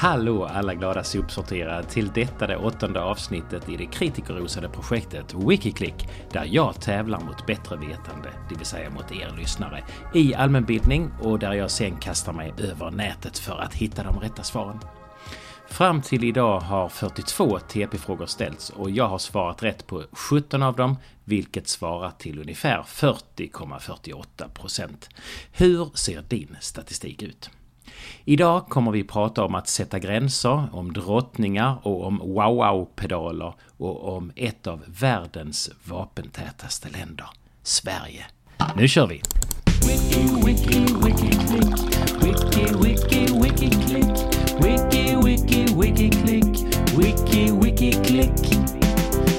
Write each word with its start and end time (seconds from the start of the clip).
Hallå 0.00 0.44
alla 0.44 0.74
glada 0.74 1.04
sopsorterare 1.04 1.82
till 1.82 2.08
detta 2.08 2.46
det 2.46 2.56
åttonde 2.56 3.00
avsnittet 3.00 3.68
i 3.68 3.76
det 3.76 3.86
kritikerrosade 3.86 4.68
projektet 4.68 5.34
Wikiklick 5.34 6.08
där 6.32 6.48
jag 6.50 6.80
tävlar 6.80 7.20
mot 7.20 7.46
bättre 7.46 7.76
vetande, 7.76 8.28
det 8.48 8.54
vill 8.54 8.66
säga 8.66 8.90
mot 8.90 9.12
er 9.12 9.34
lyssnare, 9.38 9.84
i 10.14 10.34
allmänbildning 10.34 11.10
och 11.20 11.38
där 11.38 11.52
jag 11.52 11.70
sen 11.70 11.96
kastar 11.96 12.32
mig 12.32 12.54
över 12.58 12.90
nätet 12.90 13.38
för 13.38 13.58
att 13.58 13.74
hitta 13.74 14.02
de 14.02 14.20
rätta 14.20 14.42
svaren. 14.42 14.78
Fram 15.68 16.02
till 16.02 16.24
idag 16.24 16.60
har 16.60 16.88
42 16.88 17.58
TP-frågor 17.58 18.26
ställts 18.26 18.70
och 18.70 18.90
jag 18.90 19.08
har 19.08 19.18
svarat 19.18 19.62
rätt 19.62 19.86
på 19.86 20.04
17 20.12 20.62
av 20.62 20.76
dem, 20.76 20.96
vilket 21.24 21.68
svarar 21.68 22.10
till 22.10 22.40
ungefär 22.40 22.82
40,48 22.82 24.48
procent. 24.54 25.08
Hur 25.52 25.90
ser 25.94 26.22
din 26.22 26.56
statistik 26.60 27.22
ut? 27.22 27.50
Idag 28.24 28.66
kommer 28.66 28.90
vi 28.90 29.04
prata 29.04 29.44
om 29.44 29.54
att 29.54 29.68
sätta 29.68 29.98
gränser, 29.98 30.68
om 30.72 30.92
drottningar 30.92 31.78
och 31.82 32.06
om 32.06 32.20
wow-wow-pedaler 32.20 33.54
och 33.76 34.16
om 34.16 34.32
ett 34.36 34.66
av 34.66 34.84
världens 34.86 35.70
vapentätaste 35.84 36.88
länder, 36.88 37.26
Sverige. 37.62 38.26
Nu 38.76 38.88
kör 38.88 39.06
vi! 39.06 39.22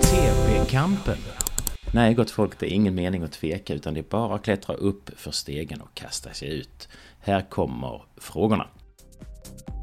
TP-kampen. 0.01 1.17
Nej, 1.93 2.13
gott 2.13 2.31
folk, 2.31 2.59
det 2.59 2.65
är 2.65 2.75
ingen 2.75 2.95
mening 2.95 3.23
att 3.23 3.31
tveka 3.31 3.73
utan 3.73 3.93
det 3.93 3.99
är 3.99 4.09
bara 4.09 4.35
att 4.35 4.43
klättra 4.43 4.75
upp 4.75 5.09
för 5.15 5.31
stegen 5.31 5.81
och 5.81 5.93
kasta 5.93 6.33
sig 6.33 6.59
ut. 6.59 6.87
Här 7.29 7.49
kommer 7.49 8.01
frågorna. 8.17 8.67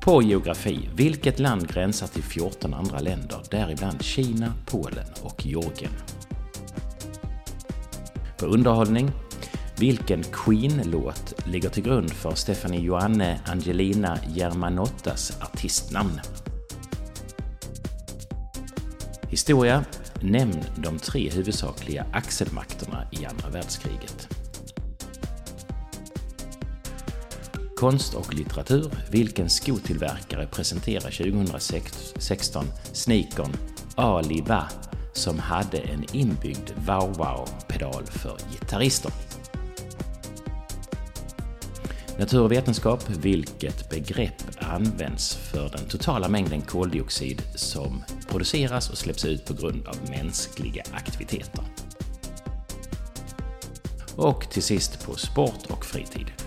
På 0.03 0.23
geografi, 0.23 0.89
vilket 0.95 1.39
land 1.39 1.69
gränsar 1.69 2.07
till 2.07 2.23
14 2.23 2.75
andra 2.75 2.99
länder, 2.99 3.43
däribland 3.51 4.03
Kina, 4.03 4.53
Polen 4.67 5.07
och 5.23 5.47
Georgien? 5.47 5.93
På 8.39 8.47
underhållning, 8.47 9.11
vilken 9.79 10.23
Queen-låt 10.23 11.47
ligger 11.47 11.69
till 11.69 11.83
grund 11.83 12.13
för 12.13 12.35
Stefanie 12.35 12.81
Joanne 12.81 13.41
Angelina 13.47 14.19
Germanottas 14.35 15.39
artistnamn? 15.43 16.21
Historia, 19.29 19.85
nämn 20.21 20.65
de 20.77 20.99
tre 20.99 21.31
huvudsakliga 21.31 22.07
axelmakterna 22.13 23.09
i 23.13 23.27
andra 23.27 23.49
världskriget. 23.49 24.46
Konst 27.77 28.15
och 28.15 28.35
litteratur. 28.35 28.91
Vilken 29.11 29.51
skotillverkare 29.51 30.47
presenterar 30.47 31.11
2016 31.11 32.65
sneakern 32.93 33.53
Aliva 33.95 34.69
som 35.13 35.39
hade 35.39 35.79
en 35.79 36.05
inbyggd 36.13 36.71
wow-wow-pedal 36.87 38.07
för 38.07 38.39
gitarrister? 38.53 39.13
Naturvetenskap. 42.19 43.11
Vilket 43.11 43.91
begrepp 43.91 44.43
används 44.59 45.35
för 45.35 45.69
den 45.69 45.89
totala 45.89 46.29
mängden 46.29 46.63
koldioxid 46.63 47.43
som 47.55 48.05
produceras 48.29 48.91
och 48.91 48.99
släpps 48.99 49.25
ut 49.25 49.47
på 49.47 49.55
grund 49.55 49.87
av 49.89 49.97
mänskliga 50.11 50.83
aktiviteter? 50.93 51.65
Och 54.17 54.51
till 54.51 54.63
sist 54.63 55.07
på 55.07 55.15
sport 55.15 55.67
och 55.71 55.85
fritid. 55.85 56.46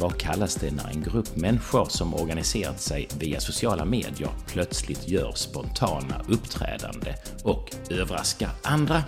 Vad 0.00 0.20
kallas 0.20 0.54
det 0.54 0.70
när 0.70 0.88
en 0.88 1.02
grupp 1.02 1.36
människor 1.36 1.84
som 1.84 2.14
organiserat 2.14 2.80
sig 2.80 3.08
via 3.20 3.40
sociala 3.40 3.84
medier 3.84 4.30
plötsligt 4.46 5.08
gör 5.08 5.32
spontana 5.32 6.22
uppträdande 6.28 7.14
och 7.44 7.76
överraskar 7.90 8.50
andra? 8.62 9.02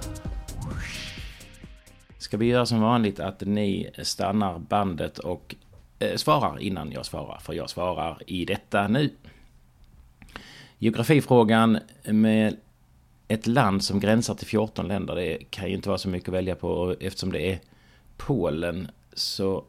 Ska 2.18 2.36
vi 2.36 2.46
göra 2.46 2.66
som 2.66 2.80
vanligt 2.80 3.20
att 3.20 3.40
ni 3.40 3.90
stannar 4.02 4.58
bandet 4.58 5.18
och 5.18 5.54
eh, 5.98 6.16
svarar 6.16 6.58
innan 6.58 6.92
jag 6.92 7.06
svarar, 7.06 7.38
för 7.38 7.52
jag 7.52 7.70
svarar 7.70 8.22
i 8.26 8.44
detta 8.44 8.88
nu. 8.88 9.10
Geografifrågan 10.78 11.78
med 12.04 12.56
ett 13.28 13.46
land 13.46 13.84
som 13.84 14.00
gränsar 14.00 14.34
till 14.34 14.46
14 14.46 14.88
länder, 14.88 15.14
det 15.14 15.38
kan 15.50 15.68
ju 15.68 15.74
inte 15.74 15.88
vara 15.88 15.98
så 15.98 16.08
mycket 16.08 16.28
att 16.28 16.34
välja 16.34 16.54
på 16.54 16.96
eftersom 17.00 17.32
det 17.32 17.52
är 17.52 17.60
Polen 18.16 18.90
så 19.12 19.64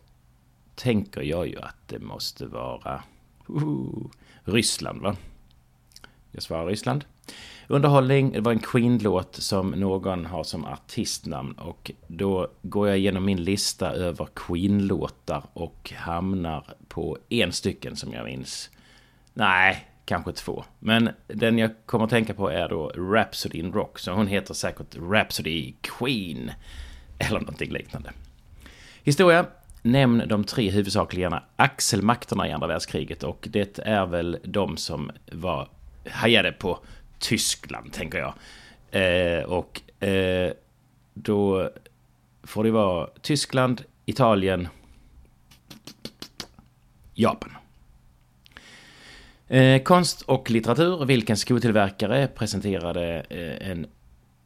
tänker 0.76 1.22
jag 1.22 1.48
ju 1.48 1.60
att 1.60 1.88
det 1.88 2.00
måste 2.00 2.46
vara 2.46 3.04
uh, 3.50 4.06
Ryssland 4.44 5.02
va? 5.02 5.16
Jag 6.32 6.44
svarar 6.44 6.66
Ryssland. 6.66 7.06
Underhållning, 7.68 8.32
det 8.32 8.42
var 8.42 8.52
en 8.52 8.60
Queen-låt 8.60 9.36
som 9.36 9.72
någon 9.72 10.26
har 10.26 10.44
som 10.44 10.66
artistnamn 10.66 11.54
och 11.54 11.92
då 12.08 12.48
går 12.62 12.88
jag 12.88 12.98
igenom 12.98 13.26
min 13.26 13.44
lista 13.44 13.92
över 13.92 14.28
Queen-låtar 14.36 15.44
och 15.54 15.94
hamnar 15.96 16.66
på 16.88 17.18
en 17.30 17.52
stycken 17.52 17.96
som 17.96 18.14
jag 18.14 18.26
minns. 18.26 18.70
Nej, 19.34 19.88
kanske 20.06 20.32
två. 20.32 20.64
Men 20.80 21.10
den 21.28 21.58
jag 21.58 21.72
kommer 21.86 22.06
att 22.06 22.12
tänka 22.12 22.34
på 22.34 22.50
är 22.50 22.70
då 22.70 22.90
Rhapsody 22.90 23.60
in 23.60 23.74
Rock, 23.74 24.00
så 24.00 24.12
hon 24.12 24.28
heter 24.28 24.54
säkert 24.54 24.96
Rhapsody 24.96 25.74
Queen 25.82 26.52
eller 27.18 27.40
någonting 27.40 27.72
liknande. 27.72 28.12
Historia, 29.04 29.46
Nämn 29.82 30.24
de 30.28 30.44
tre 30.44 30.70
huvudsakliga 30.70 31.44
axelmakterna 31.56 32.48
i 32.48 32.52
andra 32.52 32.68
världskriget 32.68 33.24
och 33.24 33.48
det 33.52 33.80
är 33.80 34.06
väl 34.06 34.38
de 34.44 34.78
som 34.78 35.12
var 35.32 35.70
hajade 36.10 36.52
på 36.52 36.80
Tyskland, 37.20 37.94
tänker 37.94 38.18
jag. 38.18 38.34
Eh, 38.92 39.44
och 39.44 40.04
eh, 40.04 40.52
då 41.14 41.70
får 42.44 42.64
det 42.64 42.72
vara 42.72 43.10
Tyskland, 43.22 43.84
Italien, 44.06 44.68
Japan. 47.14 47.52
Eh, 49.48 49.82
konst 49.82 50.22
och 50.22 50.52
litteratur. 50.52 51.06
Vilken 51.06 51.38
skotillverkare 51.38 52.28
presenterade 52.28 53.26
eh, 53.30 53.72
en 53.72 53.88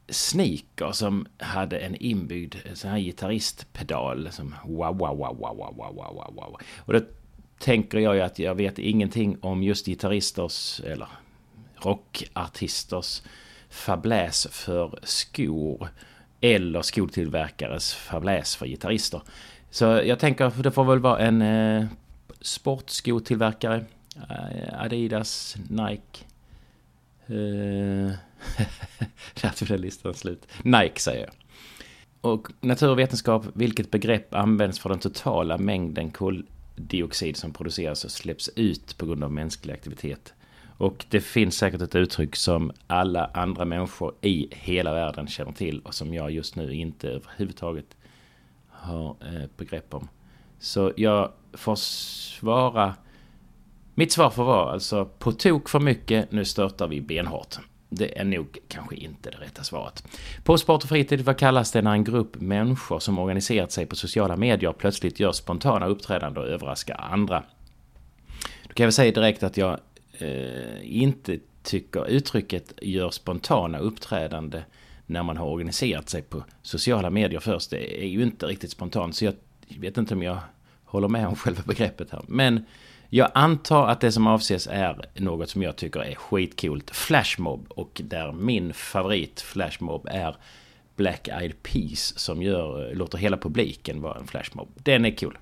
sneaker 0.09 0.91
som 0.91 1.27
hade 1.37 1.77
en 1.79 1.95
inbyggd 1.95 2.55
sån 2.73 2.91
här 2.91 2.99
gitarristpedal 2.99 4.31
som 4.31 4.55
wow, 4.65 4.97
wow, 4.97 5.17
wow, 5.17 5.37
wow, 5.37 5.57
wow, 5.57 5.75
wow, 5.77 5.95
wow, 5.95 6.33
wow. 6.35 6.57
Och 6.77 6.93
då 6.93 6.99
tänker 7.59 7.99
jag 7.99 8.15
ju 8.15 8.21
att 8.21 8.39
jag 8.39 8.55
vet 8.55 8.79
ingenting 8.79 9.37
om 9.41 9.63
just 9.63 9.85
gitarristers 9.85 10.79
eller 10.79 11.07
rockartisters 11.75 13.21
fabläs 13.69 14.47
för 14.51 14.99
skor 15.03 15.87
eller 16.41 16.81
skotillverkares 16.81 17.93
fabläs 17.93 18.55
för 18.55 18.65
gitarrister. 18.65 19.21
Så 19.69 19.85
jag 19.85 20.19
tänker 20.19 20.45
att 20.45 20.63
det 20.63 20.71
får 20.71 20.83
väl 20.83 20.99
vara 20.99 21.19
en 21.19 21.41
eh, 21.41 21.85
sportskotillverkare. 22.41 23.85
Eh, 24.29 24.81
Adidas, 24.81 25.55
Nike. 25.69 26.25
Eh, 27.27 28.11
där 29.41 29.49
tog 29.49 29.79
listan 29.79 30.13
slut. 30.13 30.47
Nike 30.63 30.99
säger 30.99 31.21
jag. 31.25 31.33
Och 32.31 32.47
naturvetenskap, 32.61 33.45
vilket 33.53 33.91
begrepp 33.91 34.33
används 34.33 34.79
för 34.79 34.89
den 34.89 34.99
totala 34.99 35.57
mängden 35.57 36.11
koldioxid 36.11 37.37
som 37.37 37.53
produceras 37.53 38.05
och 38.05 38.11
släpps 38.11 38.49
ut 38.55 38.97
på 38.97 39.05
grund 39.05 39.23
av 39.23 39.31
mänsklig 39.31 39.73
aktivitet? 39.73 40.33
Och 40.77 41.05
det 41.09 41.21
finns 41.21 41.57
säkert 41.57 41.81
ett 41.81 41.95
uttryck 41.95 42.35
som 42.35 42.71
alla 42.87 43.25
andra 43.33 43.65
människor 43.65 44.13
i 44.21 44.47
hela 44.51 44.93
världen 44.93 45.27
känner 45.27 45.51
till 45.51 45.79
och 45.79 45.93
som 45.93 46.13
jag 46.13 46.31
just 46.31 46.55
nu 46.55 46.73
inte 46.73 47.09
överhuvudtaget 47.09 47.97
har 48.69 49.09
eh, 49.09 49.49
begrepp 49.57 49.93
om. 49.93 50.07
Så 50.59 50.93
jag 50.95 51.31
får 51.53 51.75
svara... 51.75 52.95
Mitt 53.95 54.11
svar 54.11 54.29
får 54.29 54.43
vara 54.43 54.71
alltså 54.71 55.05
på 55.05 55.31
tok 55.31 55.69
för 55.69 55.79
mycket, 55.79 56.31
nu 56.31 56.45
störtar 56.45 56.87
vi 56.87 57.01
benhårt. 57.01 57.57
Det 57.95 58.19
är 58.19 58.23
nog 58.23 58.57
kanske 58.67 58.95
inte 58.95 59.29
det 59.29 59.37
rätta 59.37 59.63
svaret. 59.63 60.03
På 60.43 60.57
Sport 60.57 60.83
och 60.83 60.89
fritid, 60.89 61.21
vad 61.21 61.37
kallas 61.37 61.71
det 61.71 61.81
när 61.81 61.91
en 61.91 62.03
grupp 62.03 62.35
människor 62.35 62.99
som 62.99 63.19
organiserat 63.19 63.71
sig 63.71 63.85
på 63.85 63.95
sociala 63.95 64.35
medier 64.35 64.73
plötsligt 64.73 65.19
gör 65.19 65.31
spontana 65.31 65.85
uppträdanden 65.85 66.43
och 66.43 66.49
överraskar 66.49 66.95
andra? 67.11 67.43
Då 68.63 68.73
kan 68.73 68.83
jag 68.83 68.87
väl 68.87 68.93
säga 68.93 69.11
direkt 69.11 69.43
att 69.43 69.57
jag 69.57 69.79
eh, 70.17 70.99
inte 71.01 71.39
tycker 71.63 72.07
uttrycket 72.07 72.73
gör 72.81 73.09
spontana 73.09 73.77
uppträdande 73.77 74.63
när 75.05 75.23
man 75.23 75.37
har 75.37 75.45
organiserat 75.45 76.09
sig 76.09 76.21
på 76.21 76.43
sociala 76.61 77.09
medier 77.09 77.39
först. 77.39 77.69
Det 77.69 78.03
är 78.03 78.07
ju 78.07 78.23
inte 78.23 78.45
riktigt 78.45 78.71
spontant, 78.71 79.15
så 79.15 79.25
jag 79.25 79.33
vet 79.79 79.97
inte 79.97 80.13
om 80.13 80.23
jag 80.23 80.37
håller 80.85 81.07
med 81.07 81.27
om 81.27 81.35
själva 81.35 81.63
begreppet 81.65 82.11
här. 82.11 82.21
Men 82.27 82.65
jag 83.09 83.31
antar 83.33 83.87
att 83.87 84.01
det 84.01 84.11
som 84.11 84.27
avses 84.27 84.67
är 84.67 85.05
något 85.13 85.49
som 85.49 85.63
jag 85.63 85.75
tycker 85.75 85.99
är 85.99 86.15
skitcoolt. 86.15 86.91
Flashmob. 86.95 87.65
Och 87.69 88.01
där 88.03 88.31
min 88.31 88.73
favorit 88.73 89.41
Flashmob 89.41 90.07
är 90.11 90.35
Black 90.95 91.27
Eyed 91.27 91.63
Peas 91.63 92.19
som 92.19 92.41
gör, 92.41 92.95
låter 92.95 93.17
hela 93.17 93.37
publiken 93.37 94.01
vara 94.01 94.19
en 94.19 94.27
flashmob. 94.27 94.67
Den 94.75 95.05
är 95.05 95.11
cool. 95.11 95.37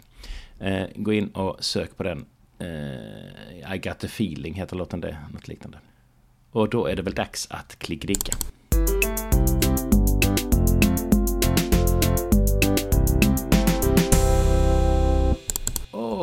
Eh, 0.59 0.87
gå 0.95 1.13
in 1.13 1.27
och 1.27 1.63
sök 1.63 1.97
på 1.97 2.03
den. 2.03 2.25
Eh, 2.59 3.75
I 3.75 3.77
got 3.77 3.99
the 3.99 4.07
feeling 4.07 4.53
heter 4.53 4.75
låten 4.75 5.01
det, 5.01 5.17
något 5.33 5.47
liknande. 5.47 5.77
Och 6.51 6.69
då 6.69 6.85
är 6.85 6.95
det 6.95 7.01
väl 7.01 7.13
dags 7.13 7.47
att 7.51 7.79
klickdicka. 7.79 8.37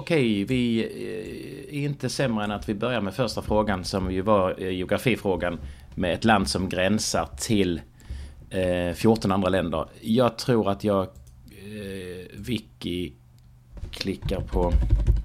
Okej, 0.01 0.45
vi 0.45 0.81
eh, 0.81 1.79
är 1.79 1.85
inte 1.85 2.09
sämre 2.09 2.45
än 2.45 2.51
att 2.51 2.69
vi 2.69 2.75
börjar 2.75 3.01
med 3.01 3.15
första 3.15 3.43
frågan 3.43 3.85
som 3.85 4.13
ju 4.13 4.21
var 4.21 4.55
eh, 4.59 4.71
geografifrågan 4.71 5.61
med 5.95 6.15
ett 6.15 6.25
land 6.25 6.49
som 6.49 6.69
gränsar 6.69 7.29
till 7.39 7.81
eh, 8.51 8.95
14 8.95 9.33
andra 9.33 9.49
länder. 9.49 9.87
Jag 10.01 10.39
tror 10.39 10.71
att 10.71 10.85
jag 10.85 11.03
eh, 11.03 12.27
Wiki 12.35 13.13
klickar 13.91 14.41
på 14.41 14.73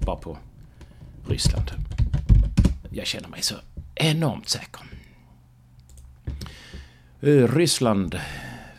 bara 0.06 0.16
på 0.16 0.38
Ryssland. 1.28 1.70
Jag 2.90 3.06
känner 3.06 3.28
mig 3.28 3.42
så 3.42 3.54
enormt 3.94 4.48
säker. 4.48 4.80
Ryssland, 7.56 8.20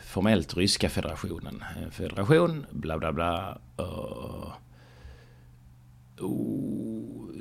formellt 0.04 0.58
Ryska 0.58 0.90
federationen. 0.90 1.64
Federation, 1.92 2.66
bla 2.72 2.98
bla 2.98 3.14
bla. 3.14 3.58
Uh, 3.80 4.54
oh, 6.19 6.78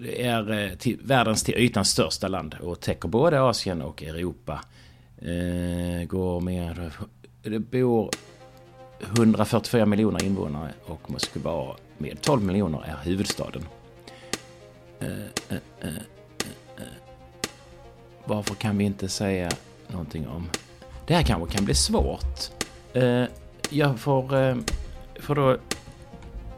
det 0.07 0.23
är 0.27 0.51
eh, 0.51 0.75
till, 0.75 0.99
världens 1.03 1.43
till 1.43 1.55
ytan 1.55 1.85
största 1.85 2.29
land 2.29 2.57
och 2.61 2.81
täcker 2.81 3.09
både 3.09 3.43
Asien 3.43 3.83
och 3.83 4.03
Europa. 4.03 4.61
Eh, 5.19 6.07
går 6.07 6.41
med... 6.41 6.91
Det 7.43 7.59
bor 7.59 8.11
144 9.01 9.87
miljoner 9.87 10.25
invånare 10.25 10.73
och 10.85 11.11
Moskva 11.11 11.77
med 11.99 12.21
12 12.21 12.43
miljoner 12.43 12.83
är 12.85 12.97
huvudstaden. 13.05 13.63
Eh, 15.01 15.09
eh, 15.49 15.93
Varför 18.25 18.55
kan 18.55 18.79
vi 18.79 18.85
inte 18.85 19.09
säga 19.09 19.51
någonting 19.89 20.29
om... 20.29 20.49
Det 21.07 21.15
här 21.15 21.23
kanske 21.23 21.57
kan 21.57 21.65
bli 21.65 21.75
svårt. 21.75 22.51
jag 23.71 23.99
får, 23.99 24.59
får 25.21 25.35
då 25.35 25.57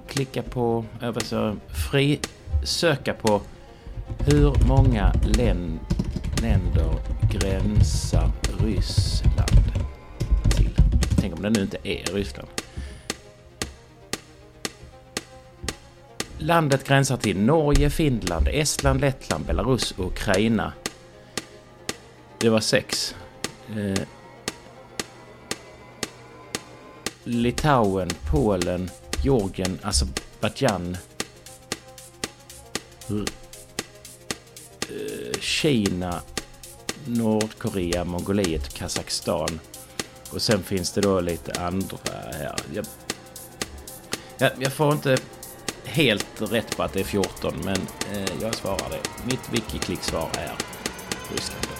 klicka 0.08 0.43
på, 0.43 0.84
alltså 1.00 1.56
fri 1.90 2.20
söka 2.64 3.14
på 3.14 3.40
hur 4.19 4.69
många 4.69 5.12
länder 6.43 6.90
gränsar 7.32 8.31
Ryssland 8.60 9.64
till. 10.56 10.76
Tänk 11.20 11.37
om 11.37 11.43
det 11.43 11.50
nu 11.50 11.62
inte 11.62 11.78
är 11.82 12.14
Ryssland. 12.14 12.49
Landet 16.38 16.88
gränsar 16.88 17.16
till 17.16 17.40
Norge, 17.40 17.90
Finland, 17.90 18.49
Estland, 18.49 19.00
Lettland, 19.00 19.46
Belarus 19.46 19.93
och 19.93 20.06
Ukraina. 20.06 20.72
Det 22.38 22.49
var 22.49 22.61
sex. 22.61 23.14
Eh, 23.76 24.02
Litauen, 27.25 28.08
Polen, 28.31 28.90
Georgien, 29.23 29.79
alltså 29.82 30.05
Azerbajdzjan. 30.05 30.97
Eh, 34.88 35.41
Kina, 35.41 36.20
Nordkorea, 37.05 38.05
Mongoliet 38.05 38.75
Kazakstan. 38.75 39.61
Och 40.31 40.43
sen 40.43 40.62
finns 40.62 40.93
det 40.93 41.00
då 41.00 41.20
lite 41.20 41.61
andra 41.61 41.99
här. 42.05 42.61
Jag, 42.75 42.85
jag, 44.38 44.53
jag 44.59 44.73
får 44.73 44.93
inte 44.93 45.17
helt 45.85 46.41
rätt 46.53 46.76
på 46.76 46.82
att 46.82 46.93
det 46.93 47.00
är 47.00 47.05
14 47.05 47.55
men 47.64 47.76
eh, 48.12 48.32
jag 48.43 48.55
svarar 48.55 48.91
det. 48.91 49.25
Mitt 49.26 49.53
Wikiklick-svar 49.53 50.29
är 50.32 50.53
Ryssland 51.32 51.77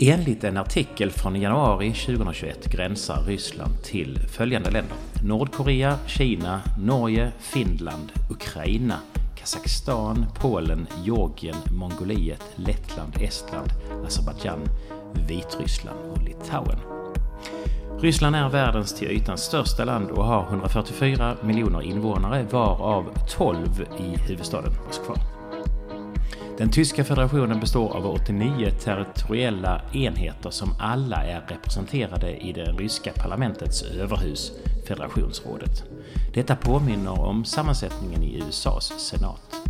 Enligt 0.00 0.44
en 0.44 0.56
artikel 0.56 1.10
från 1.10 1.36
januari 1.36 1.92
2021 1.92 2.66
gränsar 2.72 3.22
Ryssland 3.26 3.82
till 3.84 4.18
följande 4.18 4.70
länder. 4.70 4.96
Nordkorea, 5.24 5.98
Kina, 6.06 6.60
Norge, 6.78 7.32
Finland, 7.38 8.12
Ukraina, 8.30 8.94
Kazakstan, 9.36 10.26
Polen, 10.40 10.86
Georgien, 11.04 11.56
Mongoliet, 11.72 12.44
Lettland, 12.56 13.12
Estland, 13.20 13.68
Azerbajdzjan, 14.06 14.60
Vitryssland 15.28 15.98
och 16.12 16.22
Litauen. 16.22 16.78
Ryssland 18.00 18.36
är 18.36 18.48
världens 18.48 18.94
till 18.94 19.10
ytan 19.10 19.38
största 19.38 19.84
land 19.84 20.10
och 20.10 20.24
har 20.24 20.46
144 20.48 21.36
miljoner 21.42 21.82
invånare 21.82 22.46
varav 22.50 23.04
12 23.28 23.86
i 23.98 24.18
huvudstaden 24.28 24.72
Moskva. 24.86 25.37
Den 26.58 26.70
tyska 26.70 27.04
federationen 27.04 27.60
består 27.60 27.96
av 27.96 28.06
89 28.06 28.70
territoriella 28.84 29.80
enheter 29.92 30.50
som 30.50 30.74
alla 30.78 31.16
är 31.16 31.40
representerade 31.48 32.36
i 32.36 32.52
det 32.52 32.72
ryska 32.72 33.12
parlamentets 33.12 33.82
överhus, 33.82 34.52
federationsrådet. 34.88 35.84
Detta 36.34 36.56
påminner 36.56 37.20
om 37.20 37.44
sammansättningen 37.44 38.22
i 38.22 38.42
USAs 38.48 38.92
senat. 38.98 39.68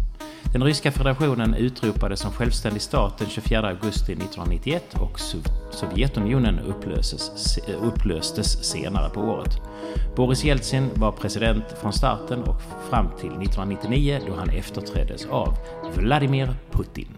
Den 0.53 0.63
ryska 0.63 0.93
federationen 0.93 1.55
utropades 1.55 2.21
som 2.21 2.33
självständig 2.33 2.83
stat 2.83 3.19
den 3.19 3.29
24 3.29 3.69
augusti 3.69 4.13
1991 4.13 4.95
och 4.95 5.21
Sovjetunionen 5.71 6.59
upplöses, 6.59 7.59
upplöstes 7.83 8.65
senare 8.65 9.11
på 9.11 9.21
året. 9.21 9.61
Boris 10.17 10.45
Jeltsin 10.45 10.91
var 10.95 11.13
president 11.13 11.65
från 11.81 11.93
starten 11.93 12.43
och 12.43 12.63
fram 12.91 13.07
till 13.21 13.29
1999 13.29 14.21
då 14.27 14.35
han 14.35 14.51
efterträddes 14.51 15.27
av 15.27 15.55
Vladimir 15.95 16.55
Putin. 16.79 17.09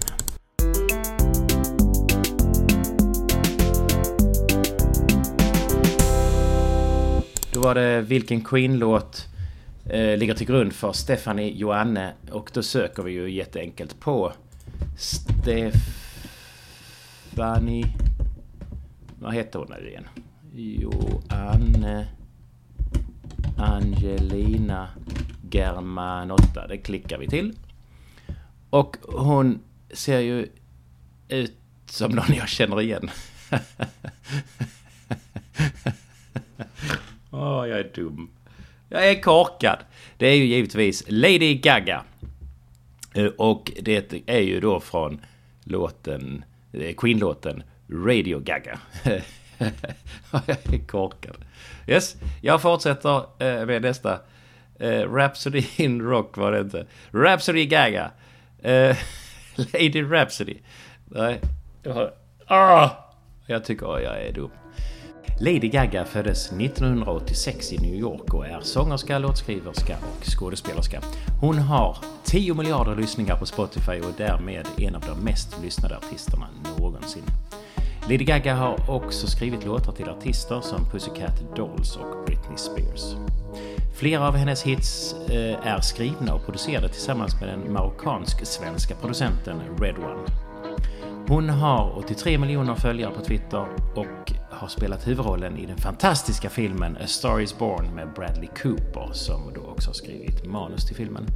Då 7.52 7.60
var 7.60 7.74
det 7.74 8.00
Vilken 8.00 8.40
Queen-låt 8.40 9.28
eh, 9.84 10.16
ligger 10.16 10.34
till 10.34 10.46
grund 10.46 10.72
för 10.72 10.92
Stephanie 10.92 11.50
Joanne. 11.50 12.12
Och 12.30 12.50
då 12.54 12.62
söker 12.62 13.02
vi 13.02 13.12
ju 13.12 13.30
jätteenkelt 13.30 14.00
på 14.00 14.32
Stephanie... 14.98 15.86
Vad 19.18 19.34
heter 19.34 19.58
hon 19.58 19.68
nu 19.80 19.88
igen? 19.88 20.08
Joanne 20.54 22.06
Angelina 23.58 24.88
Germanotta. 25.50 26.66
Det 26.66 26.78
klickar 26.78 27.18
vi 27.18 27.28
till. 27.28 27.54
Och 28.70 28.96
hon 29.02 29.60
ser 29.90 30.20
ju 30.20 30.48
ut 31.28 31.56
som 31.86 32.12
någon 32.12 32.34
jag 32.34 32.48
känner 32.48 32.80
igen. 32.80 33.10
Åh, 37.30 37.62
oh, 37.62 37.68
jag 37.68 37.78
är 37.78 37.92
dum. 37.94 38.30
Jag 38.88 39.10
är 39.10 39.22
korkad. 39.22 39.78
Det 40.16 40.26
är 40.26 40.34
ju 40.34 40.44
givetvis 40.44 41.04
Lady 41.08 41.54
Gaga. 41.54 42.04
Eh, 43.14 43.26
och 43.26 43.72
det 43.80 44.12
är 44.26 44.40
ju 44.40 44.60
då 44.60 44.80
från 44.80 45.20
låten, 45.64 46.44
eh, 46.72 46.94
Queen-låten 46.94 47.62
Radio 47.88 48.38
Gaga. 48.38 48.78
jag 50.30 50.48
är 50.48 50.86
korkad. 50.86 51.36
Yes, 51.86 52.16
jag 52.42 52.62
fortsätter 52.62 53.16
eh, 53.18 53.66
med 53.66 53.82
nästa. 53.82 54.20
Rhapsody 54.82 55.64
in 55.76 56.02
Rock 56.02 56.36
var 56.36 56.52
det 56.52 56.60
inte. 56.60 56.86
Rhapsody 57.10 57.66
Gaga. 57.66 58.10
Lady 59.72 60.02
Rhapsody. 60.02 60.56
Nej, 61.04 61.40
jag 61.82 61.94
har... 61.94 62.12
Ah! 62.46 62.90
Jag 63.46 63.64
tycker 63.64 63.86
jag 63.86 64.22
är 64.22 64.32
dum. 64.32 64.50
Lady 65.40 65.68
Gaga 65.68 66.04
föddes 66.04 66.52
1986 66.52 67.72
i 67.72 67.78
New 67.78 67.94
York 67.94 68.34
och 68.34 68.46
är 68.46 68.60
sångerska, 68.60 69.18
låtskriverska 69.18 69.96
och 69.96 70.24
skådespelerska. 70.24 71.00
Hon 71.40 71.58
har 71.58 71.96
10 72.24 72.54
miljarder 72.54 72.96
lyssningar 72.96 73.36
på 73.36 73.46
Spotify 73.46 74.00
och 74.00 74.20
är 74.20 74.26
därmed 74.26 74.66
en 74.78 74.94
av 74.94 75.00
de 75.00 75.24
mest 75.24 75.62
lyssnade 75.62 75.96
artisterna 75.96 76.46
någonsin. 76.78 77.22
Lady 78.02 78.24
Gaga 78.24 78.54
har 78.54 78.90
också 78.90 79.26
skrivit 79.26 79.64
låtar 79.64 79.92
till 79.92 80.08
artister 80.08 80.60
som 80.60 80.90
Pussycat 80.90 81.56
Dolls 81.56 81.96
och 81.96 82.24
Britney 82.26 82.56
Spears. 82.56 83.14
Flera 83.94 84.28
av 84.28 84.36
hennes 84.36 84.62
hits 84.62 85.14
eh, 85.28 85.66
är 85.66 85.80
skrivna 85.80 86.34
och 86.34 86.44
producerade 86.44 86.88
tillsammans 86.88 87.40
med 87.40 87.48
den 87.48 87.72
marockansk-svenska 87.72 88.94
producenten 88.94 89.60
Red 89.80 89.98
One. 89.98 90.50
Hon 91.28 91.48
har 91.48 91.98
83 91.98 92.38
miljoner 92.38 92.74
följare 92.74 93.14
på 93.14 93.24
Twitter 93.24 93.66
och 93.94 94.32
har 94.50 94.68
spelat 94.68 95.08
huvudrollen 95.08 95.58
i 95.58 95.66
den 95.66 95.76
fantastiska 95.76 96.50
filmen 96.50 96.96
A 96.96 97.06
Star 97.06 97.40
Is 97.40 97.58
Born 97.58 97.94
med 97.94 98.08
Bradley 98.14 98.48
Cooper 98.62 99.12
som 99.12 99.52
då 99.54 99.60
också 99.60 99.88
har 99.88 99.94
skrivit 99.94 100.46
manus 100.46 100.86
till 100.86 100.96
filmen. 100.96 101.26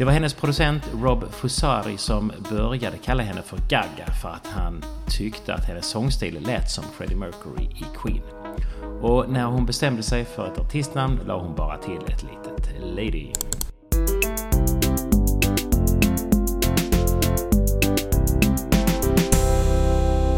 Det 0.00 0.06
var 0.06 0.12
hennes 0.12 0.34
producent 0.34 0.90
Rob 0.94 1.32
Fusari 1.32 1.96
som 1.96 2.32
började 2.50 2.98
kalla 2.98 3.22
henne 3.22 3.42
för 3.42 3.56
Gaga 3.56 4.06
för 4.22 4.28
att 4.28 4.46
han 4.46 4.84
tyckte 5.08 5.54
att 5.54 5.64
hennes 5.64 5.86
sångstil 5.86 6.38
lät 6.46 6.70
som 6.70 6.84
Freddie 6.84 7.16
Mercury 7.16 7.64
i 7.64 7.84
Queen. 8.02 8.22
Och 9.00 9.30
när 9.30 9.44
hon 9.44 9.66
bestämde 9.66 10.02
sig 10.02 10.24
för 10.24 10.52
ett 10.52 10.58
artistnamn 10.58 11.20
la 11.26 11.40
hon 11.40 11.56
bara 11.56 11.76
till 11.76 11.96
ett 11.96 12.22
litet 12.22 12.70
Lady. 12.80 13.32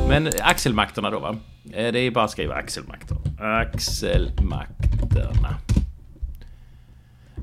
Men 0.09 0.31
axelmakterna 0.40 1.11
då 1.11 1.19
va? 1.19 1.37
Eh, 1.73 1.92
det 1.92 1.99
är 1.99 2.11
bara 2.11 2.25
att 2.25 2.31
skriva 2.31 2.54
axelmakter. 2.54 3.16
Axelmakterna. 3.40 5.57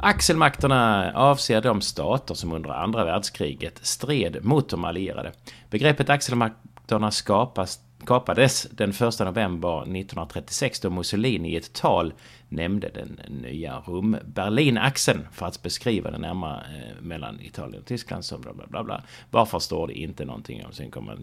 Axelmakterna 0.02 1.12
avser 1.16 1.62
de 1.62 1.82
stater 1.82 2.36
som 2.36 2.54
under 2.54 2.70
andra 2.70 3.06
världskriget 3.06 3.80
stred 3.86 4.46
mot 4.46 4.70
de 4.70 4.86
allierade. 4.86 5.32
Begreppet 5.70 6.10
axelmakterna 6.10 7.12
skapas, 7.12 7.80
skapades 8.04 8.68
den 8.72 8.90
1 8.90 9.00
november 9.20 9.82
1936 9.82 10.80
då 10.80 10.90
Mussolini 10.90 11.54
i 11.54 11.56
ett 11.56 11.74
tal 11.74 12.14
nämnde 12.50 12.90
den 12.90 13.20
nya 13.42 13.80
Rom-Berlin-axeln 13.86 15.28
för 15.32 15.46
att 15.46 15.64
beskriva 15.64 16.12
den 16.12 16.22
närmare 16.22 16.62
eh, 16.62 17.02
mellan 17.02 17.42
Italien 17.42 17.82
och 17.82 17.88
Tyskland 17.88 18.26
som 18.26 18.42
bla 18.42 18.54
bla 18.54 18.68
bla 18.68 18.84
bla. 18.84 19.04
Varför 19.32 19.60
står 19.60 19.88
det 19.88 19.94
inte 19.94 20.26
någonting 20.26 20.66
om? 20.66 20.72
Sen 20.72 20.92
kommer 20.92 21.16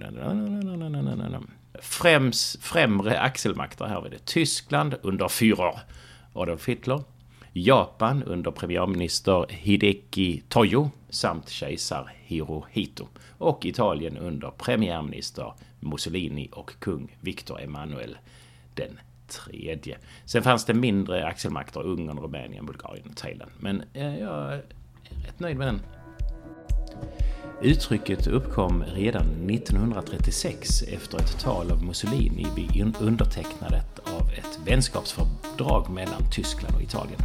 Främst, 1.80 2.62
främre 2.62 3.20
axelmakter 3.20 3.84
här 3.84 4.00
var 4.00 4.08
det 4.08 4.24
Tyskland 4.24 4.94
under 5.02 5.28
Führer 5.28 5.78
Adolf 6.36 6.68
Hitler, 6.68 7.02
Japan 7.58 8.22
under 8.22 8.50
premiärminister 8.50 9.46
Hideki 9.48 10.42
Tojo 10.48 10.90
samt 11.08 11.48
kejsar 11.48 12.12
Hirohito 12.24 13.08
och 13.38 13.66
Italien 13.66 14.16
under 14.16 14.50
premiärminister 14.50 15.52
Mussolini 15.80 16.48
och 16.52 16.70
kung 16.78 17.16
Victor 17.20 17.60
Emanuel 17.60 18.16
den 18.74 18.98
tredje. 19.28 19.98
Sen 20.24 20.42
fanns 20.42 20.64
det 20.64 20.74
mindre 20.74 21.26
axelmakter, 21.26 21.82
Ungern, 21.82 22.18
Rumänien, 22.18 22.66
Bulgarien 22.66 23.08
och 23.10 23.16
Thailand. 23.16 23.50
Men 23.60 23.82
eh, 23.92 24.18
jag 24.18 24.52
är 24.52 24.62
rätt 25.26 25.40
nöjd 25.40 25.56
med 25.56 25.66
den. 25.66 25.80
Uttrycket 27.62 28.26
uppkom 28.26 28.84
redan 28.94 29.50
1936 29.50 30.82
efter 30.82 31.18
ett 31.18 31.40
tal 31.40 31.70
av 31.72 31.84
Mussolini 31.84 32.46
vid 32.56 32.96
undertecknandet 33.00 33.98
av 34.04 34.30
ett 34.30 34.58
vänskapsfördrag 34.66 35.90
mellan 35.90 36.30
Tyskland 36.32 36.74
och 36.74 36.82
Italien. 36.82 37.20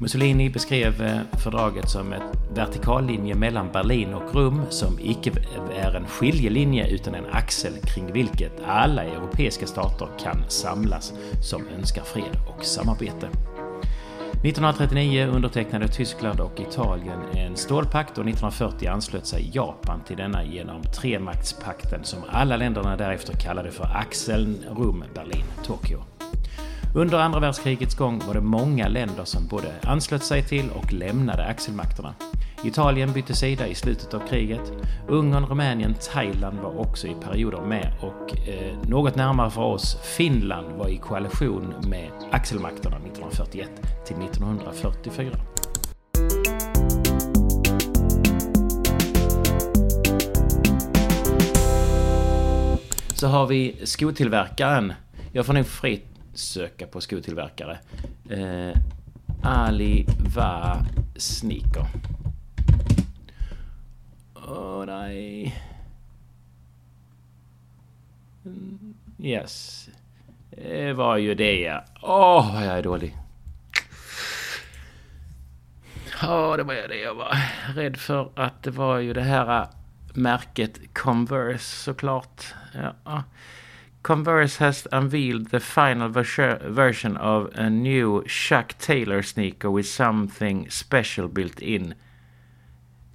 Mussolini 0.00 0.50
beskrev 0.50 1.02
eh, 1.02 1.20
fördraget 1.44 1.90
som 1.90 2.12
en 2.12 2.22
vertikallinje 2.54 3.34
mellan 3.34 3.72
Berlin 3.72 4.14
och 4.14 4.34
Rom 4.34 4.62
som 4.70 4.98
icke 5.02 5.30
är 5.76 5.94
en 5.94 6.06
skiljelinje 6.06 6.88
utan 6.88 7.14
en 7.14 7.26
axel 7.32 7.72
kring 7.84 8.12
vilket 8.12 8.52
alla 8.66 9.04
europeiska 9.04 9.66
stater 9.66 10.08
kan 10.20 10.44
samlas 10.48 11.12
som 11.50 11.68
önskar 11.78 12.02
fred 12.02 12.36
och 12.48 12.64
samarbete. 12.64 13.28
1939 14.42 15.26
undertecknade 15.26 15.88
Tyskland 15.88 16.40
och 16.40 16.60
Italien 16.60 17.18
en 17.34 17.56
stålpakt 17.56 18.18
och 18.18 18.28
1940 18.28 18.88
anslöt 18.88 19.26
sig 19.26 19.50
Japan 19.54 20.00
till 20.06 20.16
denna 20.16 20.44
genom 20.44 20.82
tremaktspakten 20.82 22.04
som 22.04 22.18
alla 22.30 22.56
länderna 22.56 22.96
därefter 22.96 23.32
kallade 23.32 23.70
för 23.70 23.84
axeln 23.84 24.64
Rom, 24.70 25.04
Berlin, 25.14 25.44
Tokyo. 25.64 25.98
Under 26.96 27.18
andra 27.18 27.40
världskrigets 27.40 27.94
gång 27.94 28.22
var 28.26 28.34
det 28.34 28.40
många 28.40 28.88
länder 28.88 29.24
som 29.24 29.46
både 29.46 29.72
anslöt 29.82 30.24
sig 30.24 30.42
till 30.42 30.70
och 30.70 30.92
lämnade 30.92 31.44
axelmakterna. 31.44 32.14
Italien 32.64 33.12
bytte 33.12 33.34
sida 33.34 33.66
i 33.66 33.74
slutet 33.74 34.14
av 34.14 34.28
kriget. 34.28 34.72
Ungern, 35.08 35.46
Rumänien, 35.46 35.94
Thailand 36.12 36.58
var 36.58 36.80
också 36.80 37.06
i 37.06 37.14
perioder 37.14 37.60
med 37.60 37.92
och 38.00 38.48
eh, 38.48 38.78
något 38.88 39.16
närmare 39.16 39.50
för 39.50 39.62
oss, 39.62 39.96
Finland 40.02 40.72
var 40.72 40.88
i 40.88 40.96
koalition 40.96 41.74
med 41.88 42.10
axelmakterna 42.30 42.96
1941 42.96 43.70
till 44.06 44.16
1944. 44.16 45.30
Så 53.14 53.26
har 53.26 53.46
vi 53.46 53.80
skotillverkaren. 53.84 54.92
Jag 55.32 55.46
får 55.46 55.52
nog 55.52 55.66
fritt 55.66 56.06
söka 56.34 56.86
på 56.86 57.00
skotillverkare. 57.00 57.78
Eh, 58.30 58.78
Ali 59.42 60.06
Va 60.34 60.76
Sneaker. 61.16 61.86
Åh 64.48 64.52
oh, 64.52 64.86
nej. 64.86 65.56
Yes. 69.18 69.88
Det 70.50 70.92
var 70.92 71.16
ju 71.16 71.34
det 71.34 71.60
ja. 71.60 71.84
Åh, 72.02 72.38
oh, 72.40 72.54
vad 72.54 72.66
jag 72.66 72.78
är 72.78 72.82
dålig. 72.82 73.16
Ja, 76.22 76.56
det 76.56 76.62
var 76.62 76.74
ju 76.74 76.86
det 76.86 77.00
jag 77.00 77.14
var 77.14 77.36
rädd 77.74 77.96
för 77.96 78.30
att 78.36 78.62
det 78.62 78.70
var 78.70 78.98
ju 78.98 79.12
det 79.12 79.22
här 79.22 79.62
äh, 79.62 79.68
märket 80.14 80.94
Converse 80.94 81.76
såklart. 81.76 82.44
Ja. 83.04 83.24
Converse 84.02 84.64
has 84.64 84.86
unveiled 84.92 85.50
the 85.50 85.60
final 85.60 86.08
version 86.08 87.16
of 87.16 87.48
a 87.54 87.68
new 87.68 88.22
Chuck 88.26 88.78
Taylor 88.78 89.22
sneaker 89.22 89.76
with 89.76 89.88
something 89.88 90.70
special 90.70 91.28
built 91.28 91.60
in 91.60 91.94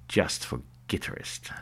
just 0.08 0.44
for 0.44 0.60
guitarists. 0.88 1.52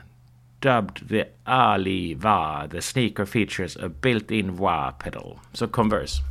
Dubbed 0.60 1.08
the 1.08 1.28
Ali 1.46 2.14
Va, 2.14 2.66
the 2.70 2.80
sneaker 2.80 3.26
features 3.26 3.76
a 3.76 3.88
built-in 3.88 4.56
wah 4.56 4.92
pedal. 4.92 5.40
So 5.52 5.66
Converse. 5.66 6.22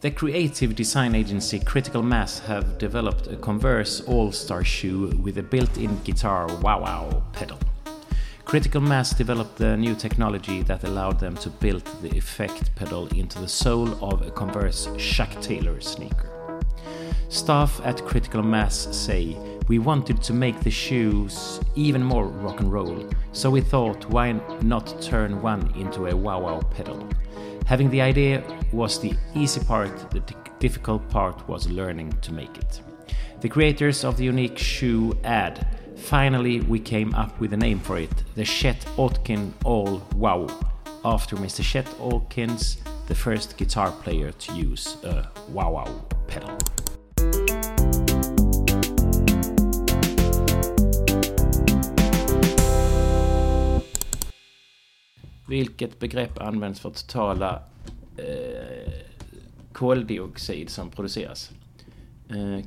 The 0.00 0.10
creative 0.12 0.76
design 0.76 1.14
agency 1.14 1.58
Critical 1.58 2.02
Mass 2.02 2.38
have 2.40 2.78
developed 2.78 3.26
a 3.26 3.36
Converse 3.36 4.00
All-Star 4.02 4.62
shoe 4.62 5.08
with 5.20 5.38
a 5.38 5.42
built-in 5.42 5.98
guitar 6.04 6.46
wow 6.62 6.82
wow 6.82 7.22
pedal. 7.32 7.58
Critical 8.44 8.80
Mass 8.80 9.12
developed 9.12 9.58
the 9.58 9.76
new 9.76 9.94
technology 9.94 10.62
that 10.62 10.84
allowed 10.84 11.20
them 11.20 11.36
to 11.36 11.50
build 11.50 11.84
the 12.00 12.16
effect 12.16 12.74
pedal 12.76 13.06
into 13.08 13.38
the 13.40 13.48
sole 13.48 14.02
of 14.02 14.26
a 14.26 14.30
Converse 14.30 14.88
Chuck 14.96 15.28
Taylor 15.42 15.80
sneaker. 15.80 16.62
Staff 17.28 17.80
at 17.84 18.02
Critical 18.06 18.42
Mass 18.42 18.88
say, 18.96 19.36
We 19.68 19.78
wanted 19.78 20.22
to 20.22 20.32
make 20.32 20.60
the 20.60 20.70
shoes 20.70 21.60
even 21.74 22.02
more 22.02 22.26
rock 22.26 22.60
and 22.60 22.72
roll, 22.72 23.06
so 23.32 23.50
we 23.50 23.60
thought 23.60 24.08
why 24.08 24.32
not 24.62 25.02
turn 25.02 25.42
one 25.42 25.70
into 25.76 26.06
a 26.06 26.16
wow 26.16 26.40
wow 26.40 26.60
pedal. 26.60 27.06
Having 27.66 27.90
the 27.90 28.00
idea 28.00 28.42
was 28.72 28.98
the 28.98 29.12
easy 29.34 29.60
part, 29.60 30.10
the 30.10 30.20
difficult 30.58 31.06
part 31.10 31.46
was 31.46 31.68
learning 31.68 32.12
to 32.22 32.32
make 32.32 32.56
it. 32.56 32.80
The 33.42 33.48
creators 33.50 34.04
of 34.04 34.16
the 34.16 34.24
unique 34.24 34.56
shoe 34.56 35.16
add 35.22 35.66
Finally, 35.98 36.60
we 36.60 36.78
came 36.78 37.14
up 37.14 37.38
with 37.38 37.52
a 37.52 37.56
name 37.56 37.80
for 37.80 37.98
it 37.98 38.24
the 38.36 38.44
Chet 38.44 38.86
Atkin 38.98 39.52
All 39.64 40.02
Wow, 40.14 40.46
after 41.04 41.36
Mr. 41.36 41.62
Chet 41.62 41.86
Atkins, 42.00 42.78
the 43.06 43.14
first 43.14 43.58
guitar 43.58 43.90
player 43.90 44.32
to 44.32 44.54
use 44.54 44.96
a 45.04 45.28
wow 45.48 45.72
wow 45.72 46.04
pedal. 46.26 46.56
Vilket 55.48 55.98
begrepp 55.98 56.38
används 56.38 56.80
för 56.80 56.90
totala 56.90 57.62
eh, 58.16 58.92
koldioxid 59.72 60.70
som 60.70 60.90
produceras? 60.90 61.50
Eh, 62.30 62.60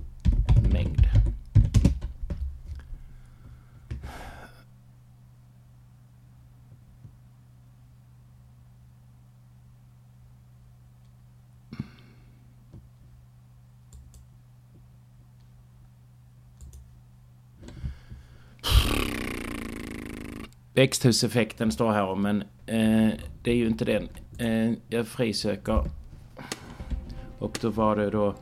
mängd. 0.72 1.25
Växthuseffekten 20.76 21.72
står 21.72 21.92
här 21.92 22.16
men 22.16 22.42
eh, 22.66 23.10
det 23.44 23.52
är 23.52 23.56
ju 23.56 23.68
inte 23.68 23.86
den. 23.86 24.10
Eh, 24.38 24.72
jag 24.90 25.08
frisöker 25.08 25.84
och 27.40 27.58
då 27.62 27.70
var 27.70 27.96
det 27.96 28.10
då 28.10 28.36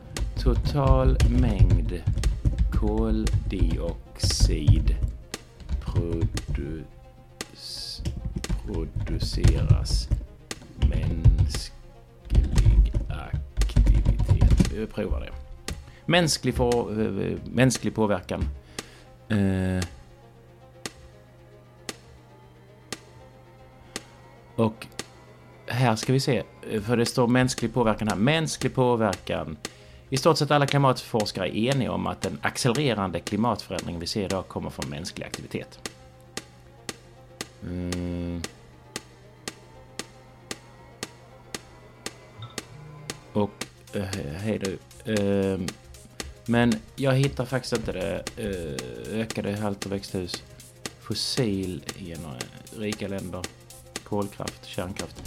total 0.44 1.18
mängd 1.42 2.02
koldioxid 2.72 4.16
produ 5.86 6.84
produceras 8.66 10.10
mänsklig 10.90 11.74
aktivitet. 13.10 14.72
Vi 14.74 14.86
provar 14.86 15.22
det. 15.22 15.32
Mänsklig, 16.06 16.56
för, 16.56 17.02
eh, 17.22 17.38
mänsklig 17.46 17.96
påverkan. 17.96 18.44
Eh. 19.30 19.84
Och 24.56 24.88
här 25.68 25.96
ska 25.96 26.14
vi 26.14 26.20
se, 26.20 26.44
för 26.86 26.98
det 26.98 27.06
står 27.06 27.28
mänsklig 27.28 27.74
påverkan 27.74 28.08
här. 28.08 28.16
Mänsklig 28.16 28.76
påverkan 28.76 29.58
I 30.10 30.18
stort 30.18 30.38
sett 30.38 30.52
alla 30.52 30.68
klimatforskare 30.68 31.58
är 31.58 31.76
eniga 31.76 31.92
om 31.92 32.08
att 32.08 32.22
den 32.22 32.40
accelererande 32.42 33.20
klimatförändring 33.20 34.00
vi 34.00 34.08
ser 34.08 34.26
idag 34.26 34.48
kommer 34.48 34.70
från 34.70 34.90
mänsklig 34.90 35.26
aktivitet. 35.26 35.90
Mm. 37.64 38.42
Och, 43.34 43.66
äh, 43.94 44.04
hej 44.38 44.60
du. 44.60 44.78
Ehm, 45.14 45.66
men 46.46 46.74
jag 46.96 47.14
hittar 47.14 47.46
faktiskt 47.46 47.74
inte 47.74 47.92
det. 47.92 48.24
Eh, 48.38 49.20
ökade 49.20 49.56
halter 49.56 49.90
växthus. 49.90 50.44
Fossil 51.00 51.84
i 51.98 52.12
eh, 52.12 52.20
rika 52.78 53.08
länder. 53.08 53.42
Kolkraft, 54.14 54.66
kärnkraft. 54.66 55.24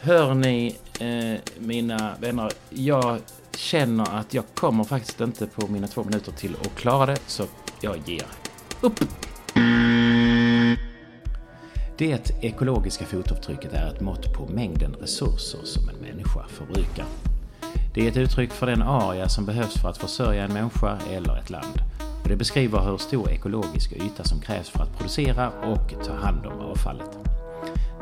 Hör 0.00 0.34
ni 0.34 0.76
eh, 1.00 1.40
mina 1.58 2.14
vänner, 2.20 2.52
jag 2.70 3.18
känner 3.56 4.18
att 4.18 4.34
jag 4.34 4.44
kommer 4.54 4.84
faktiskt 4.84 5.20
inte 5.20 5.46
på 5.46 5.66
mina 5.68 5.86
två 5.86 6.04
minuter 6.04 6.32
till 6.32 6.56
att 6.60 6.74
klara 6.74 7.06
det, 7.06 7.18
så 7.26 7.44
jag 7.80 7.96
ger 8.06 8.26
upp. 8.80 9.00
Det 11.98 12.30
ekologiska 12.40 13.04
fotavtrycket 13.04 13.72
är 13.72 13.94
ett 13.94 14.00
mått 14.00 14.34
på 14.34 14.46
mängden 14.46 14.94
resurser 14.94 15.60
som 15.64 15.88
en 15.88 15.96
människa 15.96 16.46
förbrukar. 16.48 17.06
Det 17.94 18.06
är 18.06 18.10
ett 18.10 18.16
uttryck 18.16 18.50
för 18.50 18.66
den 18.66 18.82
area 18.82 19.28
som 19.28 19.46
behövs 19.46 19.80
för 19.82 19.88
att 19.88 19.98
försörja 19.98 20.44
en 20.44 20.52
människa 20.52 20.98
eller 21.10 21.38
ett 21.38 21.50
land. 21.50 21.82
Och 22.22 22.28
det 22.28 22.36
beskriver 22.36 22.80
hur 22.80 22.98
stor 22.98 23.30
ekologisk 23.30 23.92
yta 23.92 24.24
som 24.24 24.40
krävs 24.40 24.68
för 24.68 24.82
att 24.82 24.98
producera 24.98 25.50
och 25.50 26.04
ta 26.06 26.14
hand 26.14 26.46
om 26.46 26.60
avfallet. 26.60 27.21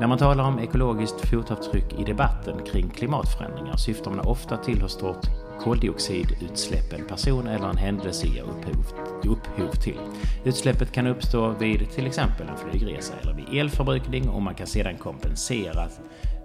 När 0.01 0.07
man 0.07 0.19
talar 0.19 0.45
om 0.45 0.59
ekologiskt 0.59 1.29
fotavtryck 1.29 2.01
i 2.01 2.05
debatten 2.05 2.55
kring 2.67 2.89
klimatförändringar 2.89 3.77
syftar 3.77 4.11
man 4.11 4.21
ofta 4.21 4.57
till 4.57 4.81
hur 4.81 4.89
stort 4.89 5.27
koldioxidutsläpp 5.61 6.93
en 6.93 7.07
person 7.07 7.47
eller 7.47 7.69
en 7.69 7.77
händelse 7.77 8.27
ger 8.27 8.43
upphov, 8.43 8.85
upphov 9.25 9.71
till. 9.71 9.99
Utsläppet 10.45 10.93
kan 10.93 11.07
uppstå 11.07 11.49
vid 11.49 11.91
till 11.91 12.07
exempel 12.07 12.47
en 12.49 12.71
flygresa 12.71 13.15
eller 13.23 13.35
vid 13.35 13.61
elförbrukning 13.61 14.29
och 14.29 14.43
man 14.43 14.55
kan 14.55 14.67
sedan 14.67 14.99
kompensera 14.99 15.89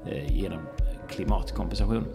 eh, 0.08 0.38
genom 0.38 0.60
klimatkompensation. 1.10 2.06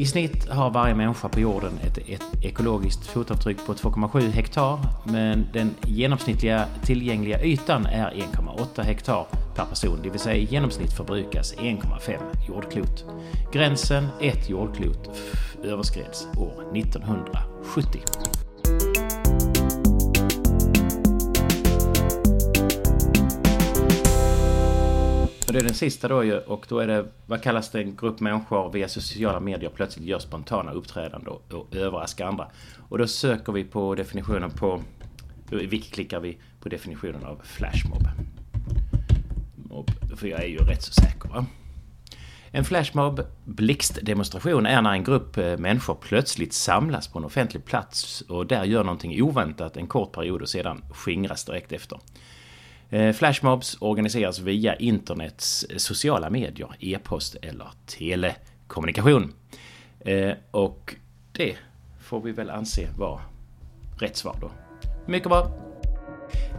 I 0.00 0.06
snitt 0.06 0.48
har 0.48 0.70
varje 0.70 0.94
människa 0.94 1.28
på 1.28 1.40
jorden 1.40 1.72
ett, 1.82 1.98
ett 1.98 2.44
ekologiskt 2.44 3.06
fotavtryck 3.06 3.66
på 3.66 3.74
2,7 3.74 4.30
hektar 4.30 4.78
men 5.04 5.46
den 5.52 5.74
genomsnittliga 5.82 6.66
tillgängliga 6.84 7.42
ytan 7.44 7.86
är 7.86 8.10
1,8 8.10 8.82
hektar 8.82 9.26
per 9.54 9.64
person, 9.64 9.98
det 10.02 10.10
vill 10.10 10.20
säga 10.20 10.36
i 10.36 10.44
genomsnitt 10.44 10.92
förbrukas 10.92 11.54
1,5 11.54 12.18
jordklot. 12.48 13.04
Gränsen 13.52 14.06
ett 14.20 14.50
jordklot 14.50 15.10
överskreds 15.64 16.26
år 16.38 16.76
1970. 16.76 18.00
Och 25.50 25.54
det 25.54 25.60
är 25.60 25.64
den 25.64 25.74
sista 25.74 26.08
då 26.08 26.24
ju 26.24 26.38
och 26.38 26.66
då 26.68 26.78
är 26.78 26.86
det, 26.86 27.06
vad 27.26 27.42
kallas 27.42 27.70
det, 27.70 27.80
en 27.80 27.96
grupp 27.96 28.20
människor 28.20 28.72
via 28.72 28.88
sociala 28.88 29.40
medier 29.40 29.70
plötsligt 29.70 30.06
gör 30.06 30.18
spontana 30.18 30.72
uppträdanden 30.72 31.28
och, 31.28 31.52
och 31.52 31.76
överraskar 31.76 32.26
andra. 32.26 32.46
Och 32.88 32.98
då 32.98 33.06
söker 33.06 33.52
vi 33.52 33.64
på 33.64 33.94
definitionen 33.94 34.50
på, 34.50 34.82
då 35.48 35.58
klickar 35.92 36.20
vi 36.20 36.38
på 36.60 36.68
definitionen 36.68 37.24
av 37.24 37.40
flashmob. 37.44 38.08
Mob, 39.56 39.90
för 40.16 40.26
jag 40.26 40.40
är 40.40 40.48
ju 40.48 40.58
rätt 40.58 40.82
så 40.82 40.92
säker 40.92 41.28
va. 41.28 41.46
En 42.50 42.64
flashmob, 42.64 43.20
blixtdemonstration, 43.44 44.66
är 44.66 44.82
när 44.82 44.92
en 44.92 45.04
grupp 45.04 45.36
eh, 45.36 45.56
människor 45.56 45.94
plötsligt 46.00 46.52
samlas 46.52 47.08
på 47.08 47.18
en 47.18 47.24
offentlig 47.24 47.64
plats 47.64 48.20
och 48.20 48.46
där 48.46 48.64
gör 48.64 48.84
någonting 48.84 49.22
oväntat 49.22 49.76
en 49.76 49.86
kort 49.86 50.12
period 50.12 50.42
och 50.42 50.48
sedan 50.48 50.84
skingras 50.90 51.44
direkt 51.44 51.72
efter. 51.72 51.98
Eh, 52.90 53.12
flashmobs 53.12 53.76
organiseras 53.80 54.38
via 54.38 54.74
internets 54.74 55.66
sociala 55.76 56.30
medier, 56.30 56.68
e-post 56.80 57.36
eller 57.42 57.68
telekommunikation. 57.86 59.32
Eh, 60.00 60.32
och 60.50 60.94
det 61.32 61.56
får 62.00 62.20
vi 62.20 62.32
väl 62.32 62.50
anse 62.50 62.88
vara 62.98 63.20
rätt 63.98 64.16
svar 64.16 64.36
då. 64.40 64.50
Mycket 65.06 65.28
bra! 65.28 65.50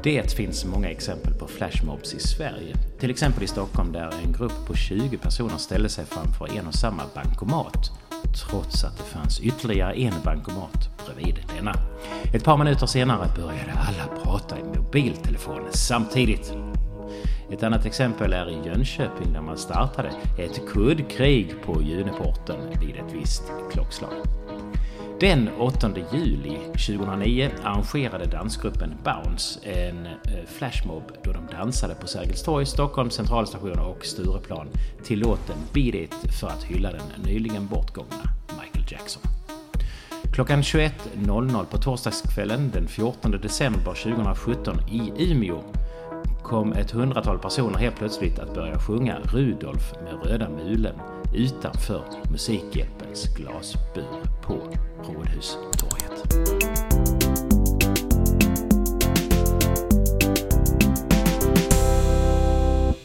Det 0.03 0.33
finns 0.33 0.65
många 0.65 0.89
exempel 0.89 1.33
på 1.33 1.47
flashmobs 1.47 2.13
i 2.13 2.19
Sverige. 2.19 2.75
Till 2.99 3.09
exempel 3.09 3.43
i 3.43 3.47
Stockholm 3.47 3.91
där 3.91 4.13
en 4.25 4.31
grupp 4.31 4.67
på 4.67 4.75
20 4.75 5.17
personer 5.17 5.57
ställde 5.57 5.89
sig 5.89 6.05
framför 6.05 6.57
en 6.57 6.67
och 6.67 6.73
samma 6.73 7.03
bankomat 7.15 7.91
trots 8.33 8.83
att 8.83 8.97
det 8.97 9.03
fanns 9.03 9.39
ytterligare 9.39 9.93
en 9.93 10.13
bankomat 10.23 10.89
bredvid 11.05 11.39
denna. 11.57 11.73
Ett 12.33 12.43
par 12.43 12.57
minuter 12.57 12.85
senare 12.85 13.27
började 13.35 13.71
alla 13.71 14.23
prata 14.23 14.59
i 14.59 14.63
mobiltelefon 14.63 15.67
samtidigt. 15.71 16.53
Ett 17.51 17.63
annat 17.63 17.85
exempel 17.85 18.33
är 18.33 18.49
i 18.49 18.67
Jönköping 18.67 19.33
där 19.33 19.41
man 19.41 19.57
startade 19.57 20.11
ett 20.37 20.61
kuddkrig 20.67 21.55
på 21.65 21.81
Juneporten 21.81 22.59
vid 22.79 22.95
ett 22.95 23.13
visst 23.13 23.43
klockslag. 23.71 24.40
Den 25.21 25.49
8 25.59 25.91
juli 26.11 26.57
2009 26.71 27.49
arrangerade 27.63 28.25
dansgruppen 28.25 28.93
Bounce 29.03 29.59
en 29.69 30.05
eh, 30.05 30.45
flashmob 30.47 31.03
då 31.23 31.31
de 31.31 31.47
dansade 31.57 31.95
på 31.95 32.07
Sergels 32.07 32.43
torg, 32.43 32.65
Stockholms 32.65 33.13
centralstation 33.13 33.79
och 33.79 34.05
Stureplan 34.05 34.67
till 35.03 35.19
låten 35.19 35.55
Beat 35.73 35.95
It 35.95 36.13
för 36.39 36.47
att 36.47 36.63
hylla 36.63 36.91
den 36.91 37.23
nyligen 37.25 37.67
bortgångna 37.67 38.23
Michael 38.47 38.85
Jackson. 38.87 39.21
Klockan 40.33 40.61
21.00 40.61 41.65
på 41.65 41.77
torsdagskvällen 41.77 42.71
den 42.73 42.87
14 42.87 43.31
december 43.31 43.93
2017 43.93 44.75
i 44.91 45.31
Umeå 45.31 45.63
kom 46.43 46.73
ett 46.73 46.91
hundratal 46.91 47.39
personer 47.39 47.77
helt 47.77 47.95
plötsligt 47.95 48.39
att 48.39 48.53
börja 48.55 48.79
sjunga 48.79 49.17
Rudolf 49.19 49.93
med 50.03 50.31
röda 50.31 50.49
mulen 50.49 50.95
utanför 51.33 52.03
Musikhjälpens 52.31 53.35
glasbur 53.35 54.05
på 54.41 54.57
Rådhustorget. 55.03 56.31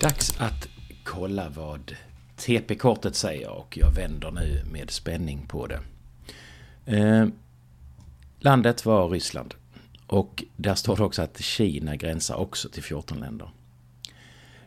Dags 0.01 0.41
att 0.41 0.69
kolla 1.05 1.49
vad 1.49 1.97
TP-kortet 2.37 3.15
säger 3.17 3.51
och 3.51 3.79
jag 3.79 3.91
vänder 3.91 4.31
nu 4.31 4.65
med 4.73 4.91
spänning 4.91 5.47
på 5.49 5.67
det. 5.67 5.81
Eh, 6.97 7.27
landet 8.39 8.87
var 8.87 9.09
Ryssland. 9.09 9.55
Och 10.07 10.45
där 10.57 10.75
står 10.75 10.97
det 10.97 11.05
också 11.05 11.23
att 11.23 11.41
Kina 11.41 11.97
gränsar 11.97 12.37
också 12.37 12.69
till 12.69 12.83
14 12.83 13.21
länder. 13.21 13.51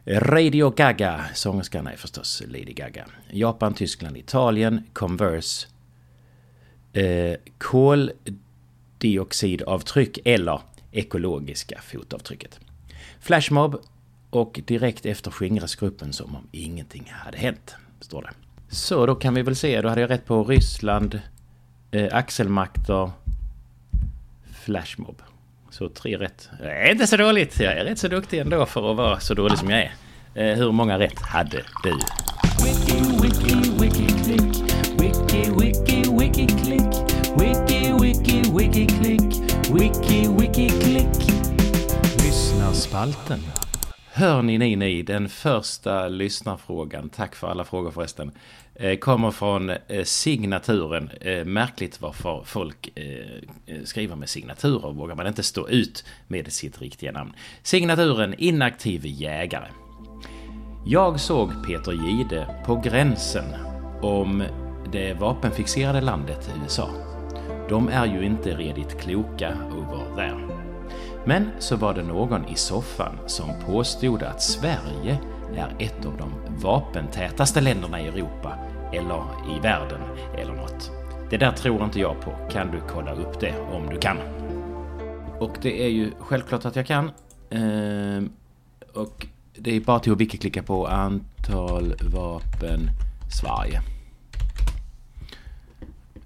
Radio 0.05 0.69
Gaga, 0.69 1.25
sångerskan 1.33 1.87
är 1.87 1.95
förstås 1.95 2.43
Lady 2.47 2.73
Gaga. 2.73 3.05
Japan, 3.31 3.73
Tyskland, 3.73 4.17
Italien, 4.17 4.83
Converse, 4.93 5.67
eh, 6.93 7.35
koldioxidavtryck 7.57 10.19
eller 10.25 10.61
ekologiska 10.91 11.81
fotavtrycket. 11.81 12.59
Flashmob 13.19 13.81
och 14.29 14.59
direkt 14.65 15.05
efter 15.05 15.31
skingras 15.31 15.75
gruppen 15.75 16.13
som 16.13 16.35
om 16.35 16.47
ingenting 16.51 17.11
hade 17.11 17.37
hänt, 17.37 17.75
står 18.01 18.21
det. 18.21 18.31
Så 18.75 19.05
då 19.05 19.15
kan 19.15 19.33
vi 19.33 19.41
väl 19.41 19.55
se, 19.55 19.81
då 19.81 19.89
hade 19.89 20.01
jag 20.01 20.09
rätt 20.09 20.25
på 20.25 20.43
Ryssland, 20.43 21.21
eh, 21.91 22.07
axelmakter, 22.11 23.11
Flashmob. 24.51 25.21
Så 25.69 25.89
tre 25.89 26.17
rätt. 26.17 26.49
Det 26.59 26.71
är 26.71 26.91
inte 26.91 27.07
så 27.07 27.17
dåligt. 27.17 27.59
Jag 27.59 27.73
är 27.73 27.85
rätt 27.85 27.99
så 27.99 28.07
duktig 28.07 28.39
ändå 28.39 28.65
för 28.65 28.91
att 28.91 28.97
vara 28.97 29.19
så 29.19 29.33
dålig 29.33 29.57
som 29.57 29.69
jag 29.69 29.79
är. 29.79 29.91
Eh, 30.33 30.57
hur 30.57 30.71
många 30.71 30.99
rätt 30.99 31.19
hade 31.21 31.63
du? 31.83 31.91
Wiki, 32.63 33.01
wiki, 33.21 33.55
wiki, 33.79 34.07
klick. 34.23 34.63
Wiki, 35.01 35.51
wiki, 35.51 36.03
wiki, 36.19 36.47
klick. 36.47 36.91
Wiki, 37.39 37.93
wiki, 38.01 38.41
wiki, 38.57 38.87
klick. 38.87 39.21
Wiki, 39.73 40.27
wiki, 40.39 40.69
klick. 40.69 41.31
Lyssnarspalten. 42.23 43.39
Hör 44.11 44.41
ni, 44.41 44.57
ni, 44.57 44.75
ni, 44.75 45.01
den 45.01 45.29
första 45.29 46.07
lyssnarfrågan, 46.07 47.09
tack 47.09 47.35
för 47.35 47.47
alla 47.47 47.63
frågor 47.63 47.91
förresten, 47.91 48.31
Eh, 48.81 48.97
kommer 48.97 49.31
från 49.31 49.69
eh, 49.69 50.03
signaturen. 50.03 51.09
Eh, 51.21 51.45
märkligt 51.45 52.01
varför 52.01 52.43
folk 52.45 52.89
skriver 53.83 54.15
med 54.15 54.29
signaturer, 54.29 54.93
vågar 54.93 55.15
man 55.15 55.27
inte 55.27 55.43
stå 55.43 55.67
ut 55.67 56.05
med 56.27 56.51
sitt 56.51 56.81
riktiga 56.81 57.11
namn. 57.11 57.33
Signaturen 57.63 58.35
inaktiv 58.37 59.01
jägare. 59.05 59.67
Jag 60.85 61.19
såg 61.19 61.67
Peter 61.67 61.91
Gide 61.91 62.63
på 62.65 62.75
gränsen 62.75 63.45
om 64.01 64.43
det 64.91 65.13
vapenfixerade 65.13 66.01
landet 66.01 66.51
USA. 66.63 66.89
De 67.69 67.87
är 67.87 68.05
ju 68.05 68.25
inte 68.25 68.57
redigt 68.57 69.01
kloka 69.01 69.57
over 69.71 70.15
there. 70.15 70.47
Men 71.25 71.49
så 71.59 71.75
var 71.75 71.93
det 71.93 72.03
någon 72.03 72.47
i 72.47 72.55
soffan 72.55 73.19
som 73.27 73.49
påstod 73.65 74.23
att 74.23 74.41
Sverige 74.41 75.17
är 75.55 75.75
ett 75.79 76.05
av 76.05 76.17
de 76.17 76.33
vapentätaste 76.61 77.61
länderna 77.61 78.01
i 78.01 78.07
Europa, 78.07 78.68
eller 78.93 79.23
i 79.57 79.59
världen, 79.59 80.01
eller 80.37 80.53
något. 80.53 80.91
Det 81.29 81.37
där 81.37 81.51
tror 81.51 81.83
inte 81.83 81.99
jag 81.99 82.21
på. 82.21 82.31
Kan 82.51 82.71
du 82.71 82.81
kolla 82.89 83.13
upp 83.13 83.39
det 83.39 83.59
om 83.59 83.89
du 83.89 83.97
kan? 83.97 84.17
Och 85.39 85.57
det 85.61 85.83
är 85.83 85.89
ju 85.89 86.11
självklart 86.19 86.65
att 86.65 86.75
jag 86.75 86.85
kan. 86.85 87.11
Ehm, 87.49 88.29
och 88.93 89.27
det 89.53 89.75
är 89.75 89.81
bara 89.81 89.99
till 89.99 90.11
att 90.11 90.21
wiki-klicka 90.21 90.63
på 90.63 90.87
antal 90.87 91.95
vapen 92.13 92.89
Sverige. 93.41 93.81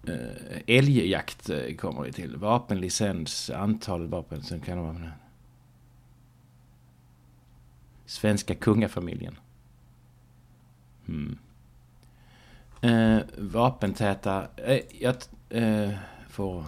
Ehm, 0.08 0.62
älgjakt 0.68 1.50
eh, 1.50 1.76
kommer 1.76 2.04
det 2.04 2.12
till. 2.12 2.38
Vapenlicens, 2.38 3.50
antal 3.50 4.08
vapen. 4.08 4.44
som 4.44 4.60
kan 4.60 4.80
vara 4.80 4.94
vara... 4.94 5.12
Svenska 8.06 8.56
kungafamiljen. 8.56 9.38
Hmm. 11.06 11.38
Eh, 12.84 13.18
vapentäta... 13.38 14.48
Eh, 14.58 14.80
jag 15.00 15.16
eh, 15.50 15.90
får 16.30 16.64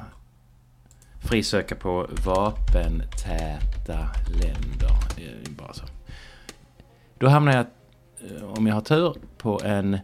frisöka 1.30 1.76
på 1.76 2.08
vapentäta 2.26 3.98
länder. 4.42 4.92
Eh, 5.18 5.52
bara 5.58 5.74
så. 5.74 5.84
Då 7.18 7.28
hamnar 7.28 7.56
jag, 7.56 7.66
eh, 8.32 8.44
om 8.44 8.68
jag 8.68 8.74
har 8.74 8.82
tur, 8.82 9.16
på 9.38 9.62
en 9.64 10.00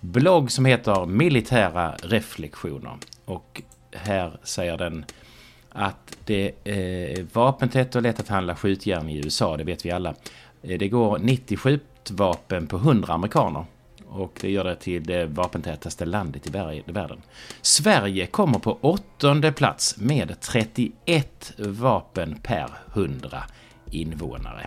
blogg 0.00 0.50
som 0.50 0.64
heter 0.64 1.06
Militära 1.06 1.94
reflektioner. 2.02 2.96
Och 3.24 3.62
här 3.92 4.38
säger 4.42 4.78
den 4.78 5.04
att 5.68 6.16
det 6.24 6.52
är 6.64 7.26
vapentätt 7.32 7.96
och 7.96 8.02
lätt 8.02 8.20
att 8.20 8.28
handla 8.28 8.56
skjutjärn 8.56 9.08
i 9.08 9.16
USA, 9.16 9.56
det 9.56 9.64
vet 9.64 9.86
vi 9.86 9.90
alla. 9.90 10.14
Det 10.62 10.88
går 10.88 11.18
90 11.18 11.56
skjutvapen 11.56 12.66
på 12.66 12.76
100 12.76 13.14
amerikaner. 13.14 13.64
Och 14.08 14.38
det 14.40 14.50
gör 14.50 14.64
det 14.64 14.76
till 14.76 15.04
det 15.04 15.26
vapentätaste 15.26 16.04
landet 16.04 16.46
i 16.46 16.50
världen. 16.92 17.22
Sverige 17.62 18.26
kommer 18.26 18.58
på 18.58 18.78
åttonde 18.80 19.52
plats 19.52 19.96
med 19.98 20.40
31 20.40 21.52
vapen 21.58 22.38
per 22.42 22.70
100 22.94 23.44
invånare. 23.90 24.66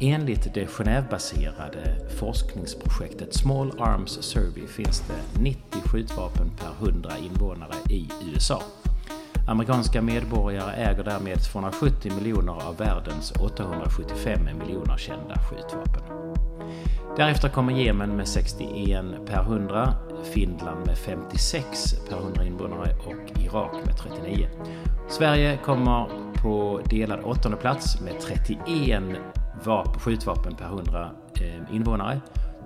Enligt 0.00 0.54
det 0.54 0.66
Genèvebaserade 0.66 2.10
forskningsprojektet 2.18 3.34
Small 3.34 3.80
Arms 3.80 4.22
Survey 4.22 4.66
finns 4.66 5.00
det 5.00 5.40
90 5.40 5.60
skjutvapen 5.84 6.50
per 6.56 6.86
100 6.88 7.10
invånare 7.18 7.74
i 7.90 8.08
USA. 8.34 8.62
Amerikanska 9.46 10.02
medborgare 10.02 10.72
äger 10.72 11.04
därmed 11.04 11.42
270 11.42 12.12
miljoner 12.14 12.52
av 12.52 12.76
världens 12.76 13.32
875 13.32 14.44
miljoner 14.58 14.96
kända 14.96 15.34
skjutvapen. 15.38 16.02
Därefter 17.16 17.48
kommer 17.48 17.72
Jemen 17.72 18.16
med 18.16 18.28
61 18.28 19.04
per 19.26 19.42
100, 19.42 19.94
Finland 20.24 20.86
med 20.86 20.98
56 20.98 21.94
per 22.08 22.16
100 22.16 22.44
invånare 22.44 22.96
och 23.06 23.40
Irak 23.40 23.72
med 23.86 23.96
39. 23.96 24.48
Sverige 25.08 25.56
kommer 25.56 26.06
på 26.42 26.80
delad 26.90 27.20
åttonde 27.24 27.56
plats 27.56 28.00
med 28.00 28.20
31 28.20 29.02
vap 29.64 30.00
skjutvapen 30.00 30.56
per 30.56 30.66
100 30.66 31.10
eh, 31.34 31.74
invånare. 31.74 32.20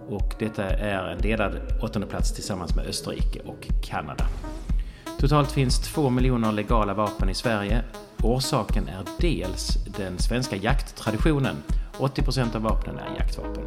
Och 0.08 0.34
detta 0.38 0.64
är 0.64 1.08
en 1.08 1.18
delad 1.18 1.52
åttonde 1.82 2.06
plats 2.06 2.34
tillsammans 2.34 2.76
med 2.76 2.86
Österrike 2.86 3.40
och 3.40 3.68
Kanada. 3.82 4.26
Totalt 5.20 5.52
finns 5.52 5.78
två 5.78 6.10
miljoner 6.10 6.52
legala 6.52 6.94
vapen 6.94 7.28
i 7.28 7.34
Sverige. 7.34 7.82
Orsaken 8.22 8.88
är 8.88 9.04
dels 9.20 9.84
den 9.96 10.18
svenska 10.18 10.56
jakttraditionen. 10.56 11.56
80% 11.98 12.56
av 12.56 12.62
vapnen 12.62 12.98
är 12.98 13.16
jaktvapen. 13.16 13.64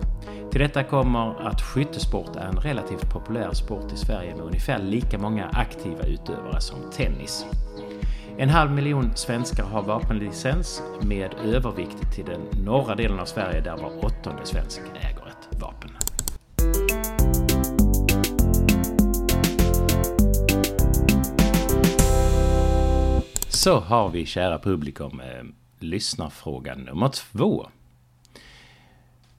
Till 0.52 0.62
detta 0.62 0.84
kommer 0.84 1.48
att 1.48 1.62
skyttesport 1.62 2.36
är 2.36 2.46
en 2.46 2.58
relativt 2.58 3.10
populär 3.10 3.54
sport 3.54 3.94
i 3.94 3.98
Sverige 3.98 4.36
med 4.36 4.46
ungefär 4.46 4.80
lika 4.80 5.18
många 5.18 5.46
aktiva 5.46 6.04
utövare 6.04 6.62
som 6.62 6.78
tennis. 6.96 7.46
En 8.38 8.50
halv 8.50 8.72
miljon 8.72 9.12
svenskar 9.16 9.64
har 9.64 9.82
vapenlicens 9.82 10.82
med 11.02 11.36
övervikt 11.46 12.16
till 12.16 12.26
den 12.26 12.64
norra 12.66 12.96
delen 12.96 13.20
av 13.20 13.26
Sverige 13.26 13.62
där 13.62 13.78
var 13.78 14.06
åttonde 14.06 14.46
svensk 14.46 14.82
äger 15.02 15.28
ett 15.28 15.62
vapen. 15.62 15.90
Så 23.60 23.80
har 23.80 24.10
vi, 24.10 24.26
kära 24.26 24.60
publikum, 24.60 25.19
eh, 25.19 25.43
lyssnarfråga 25.80 26.76
nummer 26.76 27.10
två. 27.10 27.67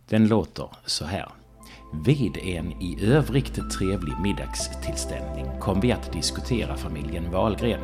Den 0.09 0.29
låter 0.29 0.69
så 0.87 1.05
här. 1.05 1.29
Vid 2.05 2.37
en 2.37 2.83
i 2.83 2.99
övrigt 3.03 3.71
trevlig 3.71 4.15
middagstillställning 4.23 5.47
kom 5.61 5.81
vi 5.81 5.93
att 5.93 6.13
diskutera 6.13 6.77
familjen 6.77 7.31
Wahlgren. 7.31 7.81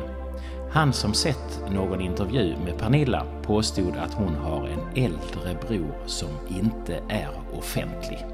Han 0.71 0.93
som 0.93 1.13
sett 1.13 1.71
någon 1.71 2.01
intervju 2.01 2.55
med 2.65 2.77
Pernilla 2.77 3.25
påstod 3.43 3.95
att 3.95 4.13
hon 4.13 4.35
har 4.35 4.67
en 4.67 5.03
äldre 5.03 5.57
bror 5.67 5.95
som 6.05 6.29
inte 6.49 7.03
är 7.09 7.29
offentlig. 7.53 8.25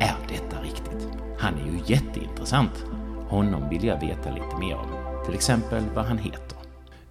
Är 0.00 0.16
detta 0.28 0.62
riktigt? 0.62 1.08
Han 1.38 1.54
är 1.54 1.66
ju 1.66 1.94
jätteintressant. 1.94 2.84
Honom 3.28 3.68
vill 3.68 3.84
jag 3.84 4.00
veta 4.00 4.30
lite 4.30 4.56
mer 4.60 4.76
om. 4.76 5.24
Till 5.24 5.34
exempel 5.34 5.82
vad 5.94 6.04
han 6.04 6.18
heter. 6.18 6.61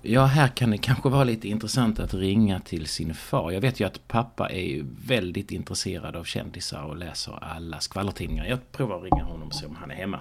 Ja, 0.03 0.25
här 0.25 0.47
kan 0.47 0.71
det 0.71 0.77
kanske 0.77 1.09
vara 1.09 1.23
lite 1.23 1.47
intressant 1.47 1.99
att 1.99 2.13
ringa 2.13 2.59
till 2.59 2.87
sin 2.87 3.13
far. 3.13 3.51
Jag 3.51 3.61
vet 3.61 3.79
ju 3.79 3.85
att 3.87 4.07
pappa 4.07 4.49
är 4.49 4.85
väldigt 5.07 5.51
intresserad 5.51 6.15
av 6.15 6.23
kändisar 6.23 6.83
och 6.83 6.97
läser 6.97 7.43
alla 7.43 7.79
skvallertidningar. 7.79 8.45
Jag 8.45 8.71
provar 8.71 8.97
att 8.97 9.03
ringa 9.03 9.23
honom 9.23 9.47
och 9.47 9.53
se 9.53 9.65
om 9.65 9.75
han 9.75 9.91
är 9.91 9.95
hemma. 9.95 10.19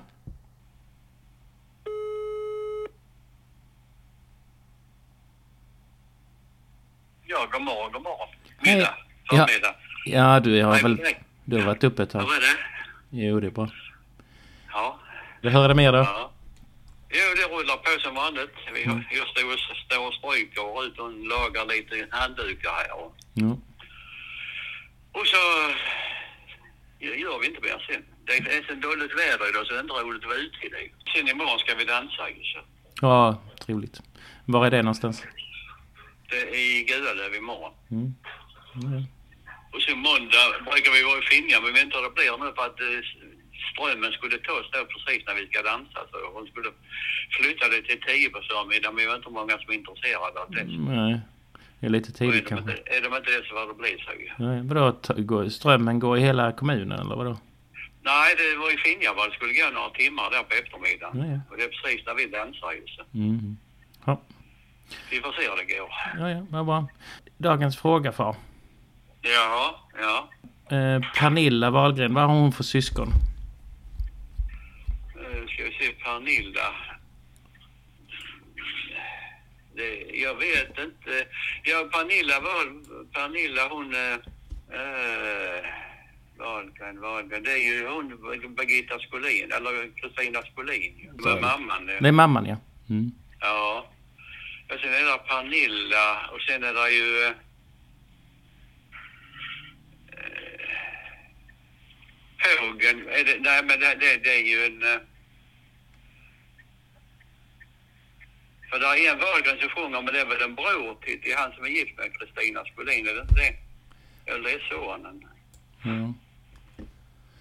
Ja, 7.26 7.48
god 7.52 7.62
morgon, 7.62 7.92
god 7.92 8.02
morgon. 8.02 8.28
Middag, 8.64 8.94
ja, 9.30 9.46
ja, 10.06 10.40
du 10.40 10.62
har 10.62 10.82
väl 10.82 11.00
du 11.44 11.56
har 11.56 11.66
varit 11.66 11.84
uppe 11.84 12.02
ett 12.02 12.10
tag. 12.10 12.20
Hur 12.20 12.28
är 12.28 12.40
det? 12.40 13.26
Jo, 13.26 13.40
det 13.40 13.46
är 13.46 13.50
bra. 13.50 13.70
Ja. 14.72 14.98
Vill 15.40 15.52
höra 15.52 15.68
det 15.68 15.74
mer 15.74 15.92
då? 15.92 15.98
ja. 15.98 16.30
Jo, 17.11 17.27
det 17.37 17.46
rullar 17.55 17.77
på 17.77 18.01
som 18.01 18.14
vanligt. 18.14 18.55
Vi 18.75 18.83
Mm. 18.83 18.96
har, 18.96 19.05
jag 19.18 19.27
står 19.29 19.53
och, 19.53 19.59
står 19.87 20.07
och 20.09 20.14
stryker 20.14 20.64
och 20.77 20.83
ut 20.83 20.99
och 20.99 21.12
lagar 21.12 21.66
lite 21.66 22.09
handdukar 22.11 22.70
här. 22.70 22.92
Och, 23.01 23.14
Ja. 23.35 23.51
och 25.12 25.27
så 25.27 25.37
gör 26.99 27.38
vi 27.40 27.46
inte 27.46 27.61
mer 27.61 27.87
sen. 27.90 28.05
Det 28.27 28.33
är 28.37 28.62
så 28.68 28.75
dåligt 28.75 29.12
väder 29.18 29.49
idag 29.49 29.66
så 29.66 29.73
det 29.73 29.79
är 29.79 29.83
inte 29.83 29.92
roligt 29.94 30.23
att 30.23 30.29
vara 30.29 30.38
ute 30.38 30.66
i 30.66 30.68
det. 30.68 31.11
Sen 31.12 31.29
imorgon 31.29 31.59
ska 31.59 31.75
vi 31.75 31.85
dansa 31.85 32.29
ju 32.31 32.42
så. 32.44 32.61
ja, 33.01 33.42
trevligt. 33.64 34.01
Var 34.44 34.66
är 34.66 34.70
det 34.70 34.83
någonstans? 34.83 35.25
Det 36.31 36.37
är 36.40 36.55
i 36.55 36.83
Gualöv 36.88 37.35
imorgon. 37.35 37.73
Mm. 37.90 38.14
Ja. 38.75 39.03
Och 39.73 39.83
sen 39.83 39.99
måndag 39.99 40.46
brukar 40.70 40.92
vi 40.92 41.03
vara 41.03 41.18
i 41.18 41.23
Finja 41.23 41.61
men 41.61 41.75
hur 41.75 42.03
det 42.03 42.11
blir 42.14 42.38
nu 42.44 42.53
för 42.57 42.66
att 42.66 42.81
eh, 42.81 43.01
strömmen 43.72 44.12
skulle 44.18 44.38
ta 44.38 44.52
oss 44.61 44.70
då 44.72 44.80
precis 44.92 45.20
när 45.26 45.35
vi 45.40 45.44
ska 45.50 45.59
dansa. 45.72 45.98
Så 46.11 46.16
hon 46.35 46.46
skulle 46.50 46.70
flytta 47.38 47.64
det 47.72 47.83
till 47.88 48.00
tio 48.09 48.28
på 48.35 48.40
förmiddagen 48.48 48.94
men 48.94 49.00
vi 49.04 49.06
vet 49.11 49.16
inte 49.16 49.30
många 49.40 49.54
som 49.59 49.68
är 49.72 49.76
intresserade 49.83 50.37
av 50.42 50.48
det. 50.56 50.64
Nej, 50.94 51.20
det 51.78 51.87
är 51.87 51.90
lite 51.90 52.11
är, 52.11 52.18
tidigt 52.20 52.48
kanske. 52.48 52.70
inte, 52.70 52.83
är 52.96 53.00
de 53.04 53.16
inte 53.16 53.30
det 53.35 53.42
så 53.48 53.54
får 53.54 53.66
det 53.72 53.74
bli 53.83 53.92
så 54.06 54.12
ju. 54.22 54.28
Nej, 54.46 54.59
vadå, 54.68 55.50
strömmen 55.50 55.98
går 55.98 56.18
i 56.18 56.20
hela 56.20 56.52
kommunen 56.52 57.00
eller 57.00 57.16
vadå? 57.16 57.37
Nej, 58.02 58.35
det 58.40 58.56
var 58.56 58.74
i 58.74 58.76
Finja 58.76 59.12
va? 59.14 59.26
Det 59.28 59.35
skulle 59.35 59.52
gå 59.52 59.70
några 59.74 59.90
timmar 59.90 60.30
där 60.30 60.42
på 60.42 60.54
eftermiddagen. 60.62 61.18
Ja, 61.20 61.26
ja. 61.35 61.40
Och 61.50 61.56
det 61.56 61.62
är 61.64 61.68
precis 61.68 62.06
när 62.06 62.14
vi 62.14 62.26
dansar 62.26 62.72
ju. 62.72 62.85
Mm. 63.24 63.56
Ja, 64.04 64.20
Vi 65.11 65.20
får 65.20 65.33
se 65.33 65.42
hur 65.50 65.56
det 65.56 65.74
går. 65.78 65.90
ja, 66.18 66.30
ja 66.30 66.46
vad 66.50 66.66
bra. 66.66 66.88
Dagens 67.38 67.78
fråga 67.78 68.12
far. 68.12 68.37
Ja, 69.22 69.80
ja. 70.00 70.28
Eh, 70.76 71.00
Pernilla 71.18 71.70
Wahlgren, 71.70 72.14
vad 72.14 72.24
har 72.24 72.35
hon 72.35 72.52
för 72.52 72.64
syskon? 72.64 73.09
Uh, 75.30 75.46
ska 75.48 75.64
vi 75.64 75.72
se, 75.80 75.92
Pernilla. 75.92 76.74
Det, 79.74 80.04
jag 80.14 80.34
vet 80.34 80.78
inte. 80.78 81.26
Ja, 81.62 81.88
Pernilla 81.92 82.40
var... 82.40 82.64
Pernilla 83.12 83.68
hon... 83.68 83.94
Uh, 83.94 84.16
Wahlgren, 86.38 87.00
Wahlgren. 87.00 87.42
Det 87.42 87.52
är 87.52 87.56
ju 87.72 87.88
hon 87.88 88.54
Birgitta 88.54 88.98
Skolin, 88.98 89.52
eller 89.52 89.90
Kristina 89.96 90.42
Skolin. 90.42 91.10
Det 91.16 91.22
var 91.22 91.40
mamman. 91.40 91.88
eh. 91.88 91.96
Det 92.00 92.08
är 92.08 92.12
mamman 92.12 92.46
ja. 92.46 92.56
Mm. 92.90 93.12
Ja. 93.40 93.86
Och 94.68 94.80
sen 94.80 94.94
är 94.94 95.04
det 95.04 95.18
Pernilla 95.28 96.26
och 96.32 96.40
sen 96.40 96.64
är 96.64 96.74
det 96.74 96.90
ju... 96.90 97.24
eh, 97.24 97.32
Hågen. 102.60 103.08
Är 103.08 103.24
det, 103.24 103.36
nej, 103.40 103.62
men 103.64 103.80
det, 103.80 103.94
det, 104.00 104.16
det 104.24 104.34
är 104.34 104.42
ju 104.42 104.64
en... 104.66 104.82
För 108.70 108.78
det 108.78 108.87
är 108.87 109.12
en 109.12 109.18
Wahlgren 109.18 109.59
som 109.61 109.68
sjunger, 109.68 110.02
men 110.02 110.14
det 110.14 110.20
är 110.20 110.26
väl 110.26 110.42
en 110.48 110.54
bror 110.54 110.94
till, 111.04 111.20
till 111.22 111.35
han 111.37 111.52
som 111.52 111.64
är 111.64 111.68
gift 111.68 111.98
med 111.98 112.09
Kristina 112.18 112.61
Skolin, 112.64 113.06
är 113.09 113.14
det 113.14 113.20
inte 113.20 113.35
det? 113.44 113.52
Eller 114.30 114.42
det 114.44 114.52
är 114.59 114.62
sonen. 114.70 115.16
Ja. 115.83 116.14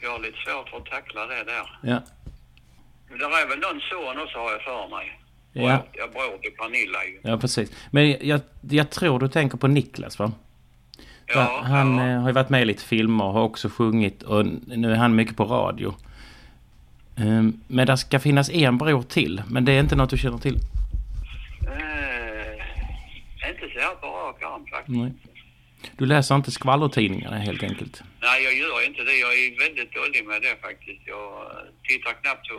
Jag 0.02 0.12
har 0.12 0.20
lite 0.20 0.38
svårt 0.46 0.70
för 0.70 0.78
att 0.78 0.86
tackla 0.86 1.26
det 1.26 1.44
där. 1.44 1.68
ja. 1.82 2.02
Det 3.10 3.26
är 3.26 3.48
väl 3.50 3.60
någon 3.60 3.82
son 3.82 4.24
också 4.24 4.38
har 4.38 4.52
jag 4.52 4.62
för 4.62 4.88
mig. 4.96 5.20
Ja. 5.54 5.86
Jag 5.94 6.12
bror 6.12 6.38
till 6.42 6.52
Pernilla 6.52 7.04
ju. 7.06 7.20
Ja, 7.24 7.38
precis. 7.38 7.72
Men 7.92 8.28
jag, 8.28 8.42
jag 8.70 8.89
tror 8.89 9.20
du 9.20 9.28
tänker 9.28 9.58
på 9.58 9.68
Niklas, 9.68 10.20
va? 10.20 10.32
Ja, 11.26 11.62
han 11.63 11.98
ja. 11.98 12.08
eh, 12.08 12.20
har 12.22 12.30
ju 12.30 12.34
varit 12.34 12.50
med 12.50 12.62
i 12.62 12.65
lite 12.65 12.84
filmer 12.84 13.24
och 13.26 13.34
har 13.34 13.42
också 13.42 13.70
sjungit 13.70 14.24
och 14.24 14.46
nu 14.68 14.92
är 14.92 14.96
han 14.96 15.15
mycket 15.15 15.38
på 15.38 15.44
radio. 15.44 15.96
Ehm, 17.18 17.62
Men 17.68 17.88
det 17.88 17.98
ska 17.98 18.20
finnas 18.20 18.50
en 18.50 18.78
bror 18.78 19.04
till, 19.04 19.42
men 19.48 19.65
det 19.65 19.72
är 19.72 19.80
inte 19.80 19.96
något 19.96 20.10
du 20.10 20.18
känner 20.18 20.38
till? 20.38 20.56
Eh, 21.68 23.50
inte 23.50 23.70
på 24.34 24.46
rak 24.46 24.54
arm 24.54 24.65
faktiskt. 24.72 24.98
Nej. 24.98 25.12
Du 25.98 26.06
läser 26.06 26.36
inte 26.36 26.52
skvallertidningarna 26.52 27.38
helt 27.38 27.63
enkelt? 27.63 28.04
Nej, 28.22 28.44
jag 28.44 28.54
gör 28.54 28.86
inte 28.86 29.04
det. 29.04 29.15
Jag 29.26 29.34
är 29.34 29.60
väldigt 29.65 29.94
dålig 29.94 30.26
med 30.26 30.42
det 30.42 30.56
faktiskt. 30.62 31.02
Jag 31.06 31.52
tittar 31.84 32.13
knappt 32.22 32.50
på... 32.50 32.58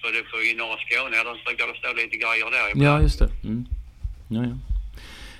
För 0.00 0.08
det 0.12 0.24
för 0.30 0.50
i 0.50 0.54
norra 0.54 0.76
Skåne, 0.84 1.16
där 1.16 1.44
brukar 1.44 1.66
det 1.72 1.78
stå 1.78 1.88
lite 2.02 2.16
grejer 2.16 2.50
där 2.50 2.58
Ja, 2.58 2.70
ibland. 2.70 3.02
just 3.02 3.18
det. 3.18 3.30
Mm. 3.44 3.66
Ja, 4.28 4.42
ja. 4.44 4.56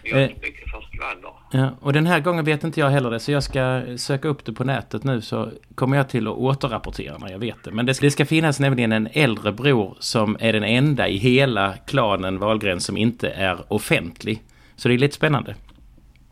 Jag 0.05 0.19
är 0.21 0.25
eh. 0.25 0.31
inte 0.31 0.47
mycket 0.47 0.71
för 0.71 0.81
skvaller. 0.93 1.33
Ja, 1.53 1.71
och 1.81 1.93
den 1.93 2.07
här 2.07 2.21
gången 2.21 2.45
vet 2.45 2.65
inte 2.65 2.81
jag 2.81 2.91
heller 2.91 3.11
det, 3.11 3.21
så 3.21 3.33
jag 3.33 3.43
ska 3.43 3.83
söka 3.97 4.29
upp 4.29 4.45
det 4.45 4.53
på 4.53 4.65
nätet 4.65 5.05
nu 5.05 5.21
så 5.21 5.51
kommer 5.75 5.97
jag 5.97 6.09
till 6.09 6.29
att 6.29 6.35
återrapportera 6.35 7.19
när 7.19 7.31
jag 7.31 7.39
vet 7.39 7.65
det. 7.65 7.71
Men 7.71 7.87
det 7.87 7.95
ska, 7.95 8.07
det 8.07 8.11
ska 8.11 8.27
finnas 8.27 8.61
nämligen 8.61 8.93
en 8.93 9.09
äldre 9.13 9.53
bror 9.53 9.97
som 9.99 10.37
är 10.41 10.53
den 10.53 10.65
enda 10.65 11.09
i 11.09 11.17
hela 11.17 11.75
klanen 11.87 12.39
Wahlgren 12.39 12.81
som 12.81 12.97
inte 12.97 13.29
är 13.29 13.73
offentlig. 13.73 14.43
Så 14.83 14.89
det 14.89 14.95
är 14.95 14.99
lite 14.99 15.15
spännande. 15.15 15.55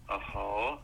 Jaha. 0.08 0.78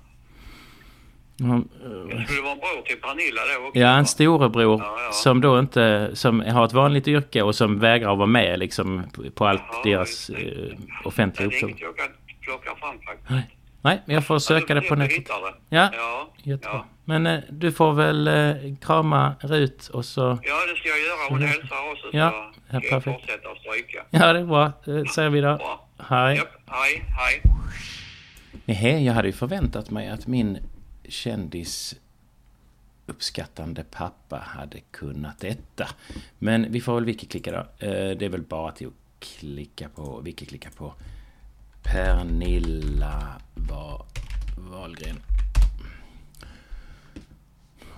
Mm, 1.40 1.68
Jag 2.10 2.24
skulle 2.26 2.42
vara 2.42 2.52
en 2.52 2.58
bror 2.58 2.82
till 2.86 2.96
Pernilla 3.00 3.40
då 3.60 3.66
också. 3.68 3.78
Ja, 3.80 3.88
en 3.88 4.06
storebror 4.06 4.80
Ja, 4.80 4.96
ja. 5.06 5.12
som 5.12 5.40
då 5.40 5.58
inte, 5.58 6.10
som 6.14 6.40
har 6.40 6.64
ett 6.64 6.72
vanligt 6.72 7.08
yrke 7.08 7.42
och 7.42 7.54
som 7.54 7.78
vägrar 7.78 8.12
att 8.12 8.18
vara 8.18 8.26
med 8.26 8.58
liksom 8.58 9.02
på- 9.34 9.46
allt 9.46 9.62
Jaha, 9.72 9.82
deras 9.84 10.08
just 10.08 10.26
det. 10.28 10.34
eh, 10.34 10.76
Det 11.02 11.08
offentliga 11.08 11.46
är 11.48 11.52
uppdrag. 11.54 11.70
inget 11.70 11.80
jag 11.82 11.96
kan 11.96 12.06
plocka 12.40 12.74
fram 12.74 13.00
faktiskt. 13.00 13.30
Nej. 13.30 13.50
Nej, 13.82 14.02
men 14.06 14.14
jag 14.14 14.26
får 14.26 14.38
söka 14.38 14.74
det 14.74 14.80
Ja, 14.84 14.88
på 14.88 14.94
nätet. 14.94 15.26
det. 15.26 15.32
Ja, 15.76 15.88
Ja, 15.96 16.28
jättebra. 16.42 16.70
ja. 16.76 16.86
Men 17.04 17.26
eh, 17.26 17.40
du 17.50 17.72
får 17.72 17.92
väl 17.92 18.28
eh, 18.28 18.74
krama 18.80 19.34
Rut 19.40 19.88
och 19.92 20.04
så... 20.04 20.20
ja, 20.20 20.54
det 20.72 20.76
ska 20.80 20.88
jag 20.88 20.98
göra. 21.00 21.28
Hon 21.30 21.42
hälsar 21.42 21.90
också 21.92 22.10
så 22.10 22.16
Ja, 22.16 22.18
ja, 22.22 22.52
ska 22.66 22.74
jag 22.74 22.82
perfekt. 23.04 23.20
fortsätta 23.20 23.48
att 23.48 23.58
stryka. 23.58 24.04
Ja, 24.10 24.32
det 24.32 24.38
är 24.38 24.44
bra. 24.44 24.72
Det 24.84 25.08
säger 25.08 25.30
vi 25.30 25.40
då. 25.40 25.56
Bra. 25.56 25.85
Hej. 25.98 26.36
Japp, 26.36 26.48
hej, 26.66 27.04
hej. 27.16 27.42
Nej, 28.64 29.04
jag 29.04 29.14
hade 29.14 29.28
ju 29.28 29.32
förväntat 29.32 29.90
mig 29.90 30.08
att 30.08 30.26
min 30.26 30.58
kändis 31.08 31.94
uppskattande 33.06 33.84
pappa 33.90 34.38
hade 34.38 34.80
kunnat 34.80 35.38
detta. 35.38 35.88
Men 36.38 36.72
vi 36.72 36.80
får 36.80 36.94
väl 36.94 37.04
wiki-klicka 37.04 37.52
då. 37.52 37.86
Eh, 37.86 38.16
Det 38.16 38.22
är 38.24 38.28
väl 38.28 38.42
bara 38.42 38.72
till 38.72 38.86
att 38.86 38.92
klicka 39.18 39.88
på, 39.88 40.20
wiki-klicka 40.20 40.70
på 40.76 40.94
Pernilla 41.82 43.40
Va- 43.54 44.06
Wahlgren. 44.58 45.16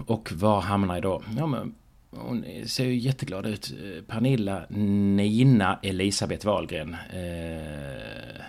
Och 0.07 0.33
var 0.33 0.61
hamnar 0.61 0.95
jag 0.95 1.03
då? 1.03 1.23
Ja, 1.39 1.47
men 1.47 1.75
hon 2.19 2.45
ser 2.67 2.85
ju 2.85 2.99
jätteglad 2.99 3.47
ut. 3.47 3.71
Eh, 3.71 4.03
Pernilla 4.03 4.67
Nina 4.69 5.79
Elisabeth 5.83 6.47
Wahlgren. 6.47 6.95
Eh, 6.95 8.43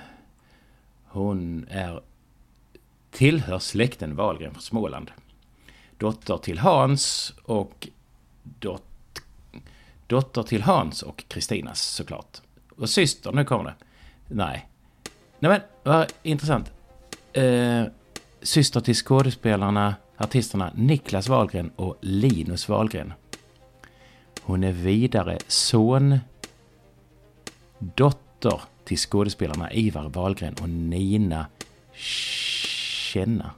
hon 1.04 1.68
är 1.70 2.02
tillhör 3.12 3.60
släkten 3.60 4.16
Wahlgren 4.16 4.54
från 4.54 4.62
Småland. 4.62 5.12
Dotter 5.98 6.38
till 6.38 6.60
Hans 6.60 7.34
och 7.44 7.88
dot, 8.44 8.84
dotter 10.08 10.44
till 10.44 10.62
Hans 10.62 11.02
och 11.02 11.24
Kristinas 11.28 11.82
såklart. 11.82 12.42
Och 12.76 12.90
syster, 12.90 13.32
nu 13.32 13.46
kommer 13.46 13.64
det. 13.64 13.76
Nej. 14.28 14.70
Nej 15.40 15.52
men, 15.52 15.62
vad 15.84 16.14
intressant. 16.24 16.72
Eh, 17.34 17.84
syster 18.42 18.80
till 18.80 18.96
skådespelarna, 18.96 19.96
artisterna 20.18 20.72
Niklas 20.76 21.28
Wahlgren 21.28 21.72
och 21.76 21.98
Linus 22.02 22.70
Wahlgren. 22.70 23.14
Hon 24.50 24.64
är 24.64 24.72
vidare 24.72 25.38
son, 25.48 26.20
dotter 27.80 28.62
till 28.86 28.98
skådespelarna 28.98 29.74
Ivar 29.74 30.10
Wahlgren 30.10 30.54
och 30.62 30.70
Nina 30.70 31.46
Känna. 31.94 33.52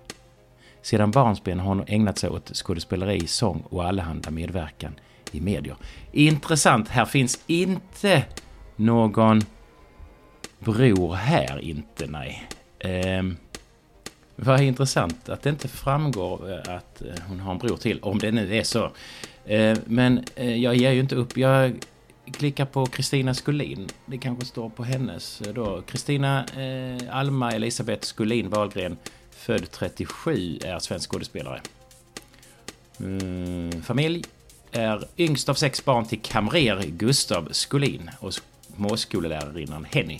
Sedan 0.81 1.11
barnsben 1.11 1.59
har 1.59 1.67
hon 1.67 1.83
ägnat 1.87 2.17
sig 2.17 2.29
åt 2.29 2.55
skådespeleri, 2.55 3.27
sång 3.27 3.63
och 3.69 3.83
allehanda 3.83 4.31
medverkan 4.31 4.99
i 5.31 5.41
medier. 5.41 5.75
Intressant, 6.11 6.89
här 6.89 7.05
finns 7.05 7.39
inte 7.47 8.23
någon 8.75 9.41
bror 10.59 11.13
här 11.13 11.59
inte, 11.59 12.07
nej. 12.07 12.47
Eh, 12.79 13.23
vad 14.35 14.61
intressant 14.61 15.29
att 15.29 15.41
det 15.41 15.49
inte 15.49 15.67
framgår 15.67 16.51
eh, 16.51 16.75
att 16.75 17.01
eh, 17.01 17.23
hon 17.27 17.39
har 17.39 17.51
en 17.51 17.57
bror 17.57 17.77
till, 17.77 17.99
om 17.99 18.19
det 18.19 18.31
nu 18.31 18.55
är 18.55 18.63
så. 18.63 18.91
Eh, 19.45 19.77
men 19.85 20.23
eh, 20.35 20.55
jag 20.55 20.75
ger 20.75 20.91
ju 20.91 20.99
inte 20.99 21.15
upp. 21.15 21.37
Jag 21.37 21.73
klickar 22.31 22.65
på 22.65 22.85
Kristina 22.85 23.33
Skulin. 23.33 23.87
Det 24.05 24.17
kanske 24.17 24.45
står 24.45 24.69
på 24.69 24.83
hennes 24.83 25.41
eh, 25.41 25.53
då. 25.53 25.81
Kristina 25.81 26.45
Alma 27.09 27.51
Elisabeth 27.51 28.05
Skulin 28.05 28.49
Wahlgren, 28.49 28.97
född 29.31 29.71
37, 29.71 30.59
är 30.63 30.79
svensk 30.79 31.11
skådespelare. 31.11 31.61
Mm, 32.99 33.81
familj 33.81 34.23
är 34.71 35.07
yngst 35.17 35.49
av 35.49 35.53
sex 35.53 35.85
barn 35.85 36.05
till 36.05 36.21
kamrer 36.21 36.83
Gustav 36.85 37.49
Skulin 37.51 38.09
och 38.19 38.33
småskolelärarinnan 38.33 39.87
Henny. 39.91 40.19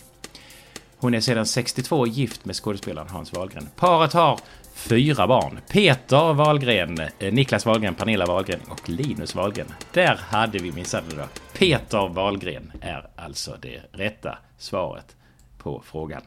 Hon 0.98 1.14
är 1.14 1.20
sedan 1.20 1.46
62 1.46 2.08
gift 2.08 2.46
med 2.46 2.56
skådespelaren 2.56 3.10
Hans 3.10 3.34
Wahlgren. 3.34 3.70
Paret 3.76 4.14
har 4.14 4.40
fyra 4.74 5.28
barn. 5.28 5.60
Peter 5.70 6.34
Wahlgren, 6.34 7.00
eh, 7.20 7.34
Niklas 7.34 7.66
Wahlgren, 7.66 7.96
Pernilla 7.96 8.26
Wahlgren 8.26 8.60
och 8.70 8.90
Linus 8.90 9.36
Wahlgren. 9.36 9.68
Där 9.94 10.16
hade 10.16 10.58
vi 10.58 10.72
missat 10.72 11.04
det 11.10 11.16
då. 11.16 11.24
Peter 11.58 12.08
Wahlgren 12.08 12.72
är 12.82 13.08
alltså 13.16 13.58
det 13.62 13.82
rätta 13.92 14.38
svaret 14.58 15.16
på 15.58 15.84
frågan. 15.86 16.22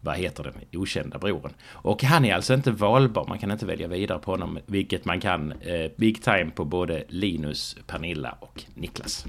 Vad 0.00 0.16
heter 0.16 0.44
den 0.44 0.54
okända 0.72 1.18
broren? 1.18 1.52
Och 1.70 2.02
han 2.02 2.24
är 2.24 2.34
alltså 2.34 2.54
inte 2.54 2.70
valbar, 2.70 3.26
man 3.28 3.38
kan 3.38 3.50
inte 3.50 3.66
välja 3.66 3.88
vidare 3.88 4.18
på 4.18 4.30
honom, 4.30 4.58
vilket 4.66 5.04
man 5.04 5.20
kan 5.20 5.52
eh, 5.52 5.90
big 5.96 6.22
time 6.22 6.50
på 6.54 6.64
både 6.64 7.04
Linus, 7.08 7.76
Pernilla 7.86 8.36
och 8.40 8.64
Niklas. 8.74 9.26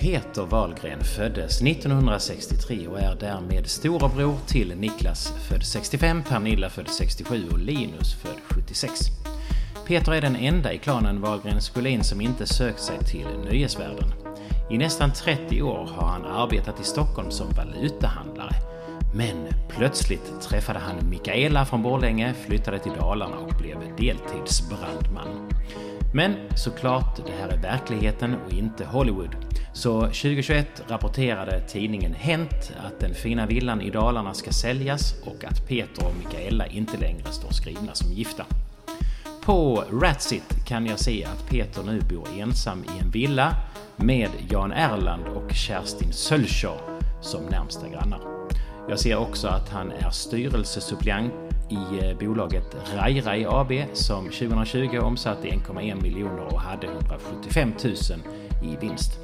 Peter 0.00 0.42
Wahlgren 0.42 1.04
föddes 1.04 1.62
1963 1.62 2.88
och 2.88 3.00
är 3.00 3.14
därmed 3.20 3.66
storebror 3.66 4.36
till 4.46 4.76
Niklas 4.76 5.32
född 5.48 5.64
65, 5.64 6.22
Pernilla 6.22 6.70
född 6.70 6.88
67 6.88 7.48
och 7.52 7.58
Linus 7.58 8.14
född 8.14 8.40
76. 8.44 9.00
Peter 9.86 10.12
är 10.12 10.20
den 10.20 10.36
enda 10.36 10.72
i 10.72 10.78
klanen 10.78 11.20
Wahlgren 11.20 11.60
Skulin 11.60 12.04
som 12.04 12.20
inte 12.20 12.46
sökt 12.46 12.80
sig 12.80 12.98
till 12.98 13.26
nöjesvärlden. 13.44 14.12
I 14.70 14.78
nästan 14.78 15.12
30 15.12 15.62
år 15.62 15.88
har 15.96 16.08
han 16.08 16.24
arbetat 16.24 16.80
i 16.80 16.84
Stockholm 16.84 17.30
som 17.30 17.46
valutahandlare. 17.50 18.54
Men 19.14 19.46
plötsligt 19.68 20.40
träffade 20.40 20.78
han 20.78 21.10
Mikaela 21.10 21.64
från 21.64 21.82
Borlänge, 21.82 22.34
flyttade 22.46 22.78
till 22.78 22.92
Dalarna 22.92 23.36
och 23.36 23.54
blev 23.60 23.96
deltidsbrandman. 23.96 25.48
Men 26.12 26.34
såklart, 26.56 27.20
det 27.26 27.32
här 27.40 27.48
är 27.48 27.56
verkligheten 27.56 28.36
och 28.46 28.52
inte 28.52 28.84
Hollywood. 28.84 29.36
Så 29.72 30.00
2021 30.00 30.82
rapporterade 30.88 31.60
tidningen 31.60 32.14
Hänt 32.14 32.72
att 32.86 33.00
den 33.00 33.14
fina 33.14 33.46
villan 33.46 33.80
i 33.80 33.90
Dalarna 33.90 34.34
ska 34.34 34.50
säljas 34.50 35.14
och 35.24 35.44
att 35.44 35.68
Peter 35.68 36.06
och 36.06 36.14
Mikaela 36.16 36.66
inte 36.66 36.96
längre 36.96 37.30
står 37.30 37.50
skrivna 37.50 37.94
som 37.94 38.12
gifta. 38.12 38.44
På 39.44 39.84
Ratsit 39.92 40.66
kan 40.66 40.86
jag 40.86 40.98
se 40.98 41.24
att 41.24 41.48
Peter 41.48 41.82
nu 41.82 42.00
bor 42.00 42.28
ensam 42.38 42.84
i 42.84 43.02
en 43.02 43.10
villa 43.10 43.54
med 43.96 44.30
Jan 44.50 44.72
Erland 44.72 45.24
och 45.26 45.52
Kerstin 45.52 46.12
Sölscher 46.12 46.80
som 47.20 47.44
närmsta 47.44 47.88
grannar. 47.88 48.20
Jag 48.88 48.98
ser 48.98 49.16
också 49.16 49.48
att 49.48 49.68
han 49.68 49.92
är 49.92 50.10
styrelsesuppleant 50.10 51.32
i 51.70 52.08
eh, 52.08 52.18
bolaget 52.18 52.76
Rai 52.96 53.20
Rai 53.20 53.44
AB 53.44 53.72
som 53.92 54.24
2020 54.24 54.98
omsatte 54.98 55.48
1,1 55.48 56.02
miljoner 56.02 56.54
och 56.54 56.60
hade 56.60 56.86
175 56.86 57.72
000 57.84 57.94
i 58.62 58.76
vinst. 58.80 59.18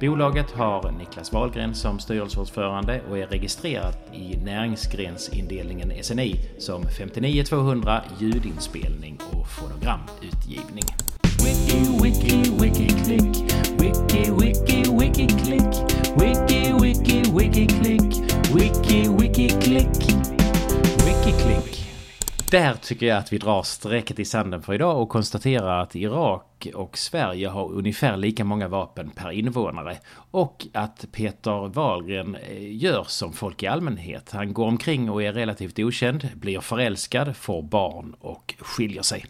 Bolaget 0.00 0.50
har 0.50 0.92
Niklas 0.98 1.32
Wahlgren 1.32 1.74
som 1.74 1.98
styrelseordförande 1.98 3.00
och 3.10 3.18
är 3.18 3.26
registrerat 3.26 3.98
i 4.12 4.36
näringsgrensindelningen 4.36 5.92
SNI 6.04 6.40
som 6.58 6.82
59 6.82 7.44
200 7.44 8.02
ljudinspelning 8.18 9.18
och 9.32 9.48
fonogramutgivning. 9.48 10.84
Wiki, 11.44 11.78
wiki, 12.02 12.50
wiki, 12.60 12.88
klick. 13.04 13.52
Wiki, 13.80 14.30
wiki, 14.30 14.82
wiki, 15.00 15.26
klick. 15.26 16.00
Wiki, 16.16 16.72
wiki, 16.80 17.22
wiki, 17.32 17.66
klick. 17.66 18.10
Wiki, 18.54 19.08
wiki, 19.08 19.48
klick. 19.48 20.09
Där 22.50 22.74
tycker 22.74 23.06
jag 23.06 23.18
att 23.18 23.32
vi 23.32 23.38
drar 23.38 23.62
strecket 23.62 24.18
i 24.18 24.24
sanden 24.24 24.62
för 24.62 24.74
idag 24.74 25.02
och 25.02 25.08
konstaterar 25.08 25.82
att 25.82 25.96
Irak 25.96 26.68
och 26.74 26.98
Sverige 26.98 27.48
har 27.48 27.72
ungefär 27.72 28.16
lika 28.16 28.44
många 28.44 28.68
vapen 28.68 29.10
per 29.10 29.30
invånare. 29.30 29.96
Och 30.30 30.66
att 30.72 31.04
Peter 31.12 31.68
Wahlgren 31.68 32.34
eh, 32.34 32.76
gör 32.76 33.04
som 33.08 33.32
folk 33.32 33.62
i 33.62 33.66
allmänhet. 33.66 34.30
Han 34.32 34.52
går 34.52 34.66
omkring 34.66 35.10
och 35.10 35.22
är 35.22 35.32
relativt 35.32 35.78
okänd, 35.78 36.28
blir 36.34 36.60
förälskad, 36.60 37.36
får 37.36 37.62
barn 37.62 38.14
och 38.20 38.54
skiljer 38.58 39.02
sig. 39.02 39.24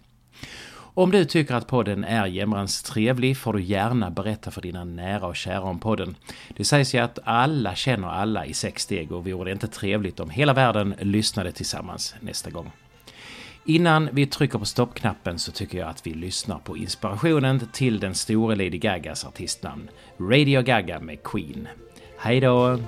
Om 0.72 1.10
du 1.10 1.24
tycker 1.24 1.54
att 1.54 1.66
podden 1.66 2.04
är 2.04 2.26
jämrans 2.26 2.82
trevlig 2.82 3.36
får 3.36 3.52
du 3.52 3.62
gärna 3.62 4.10
berätta 4.10 4.50
för 4.50 4.60
dina 4.60 4.84
nära 4.84 5.26
och 5.26 5.36
kära 5.36 5.62
om 5.62 5.78
podden. 5.78 6.16
Det 6.56 6.64
sägs 6.64 6.94
ju 6.94 6.98
att 6.98 7.18
alla 7.24 7.74
känner 7.74 8.08
alla 8.08 8.46
i 8.46 8.54
sex 8.54 8.82
steg 8.82 9.12
och 9.12 9.24
vore 9.24 9.44
det 9.44 9.52
inte 9.52 9.68
trevligt 9.68 10.20
om 10.20 10.30
hela 10.30 10.52
världen 10.52 10.94
lyssnade 11.00 11.52
tillsammans 11.52 12.14
nästa 12.20 12.50
gång. 12.50 12.70
Innan 13.64 14.08
vi 14.12 14.26
trycker 14.26 14.58
på 14.58 14.64
stoppknappen 14.64 15.38
så 15.38 15.52
tycker 15.52 15.78
jag 15.78 15.88
att 15.88 16.06
vi 16.06 16.14
lyssnar 16.14 16.58
på 16.58 16.76
inspirationen 16.76 17.60
till 17.72 18.00
den 18.00 18.14
store 18.14 18.56
Lady 18.56 18.78
Gagas 18.78 19.24
artistnamn, 19.24 19.90
Radio 20.20 20.62
Gaga 20.62 21.00
med 21.00 21.22
Queen. 21.22 21.68
Hej 22.18 22.40
då! 22.40 22.78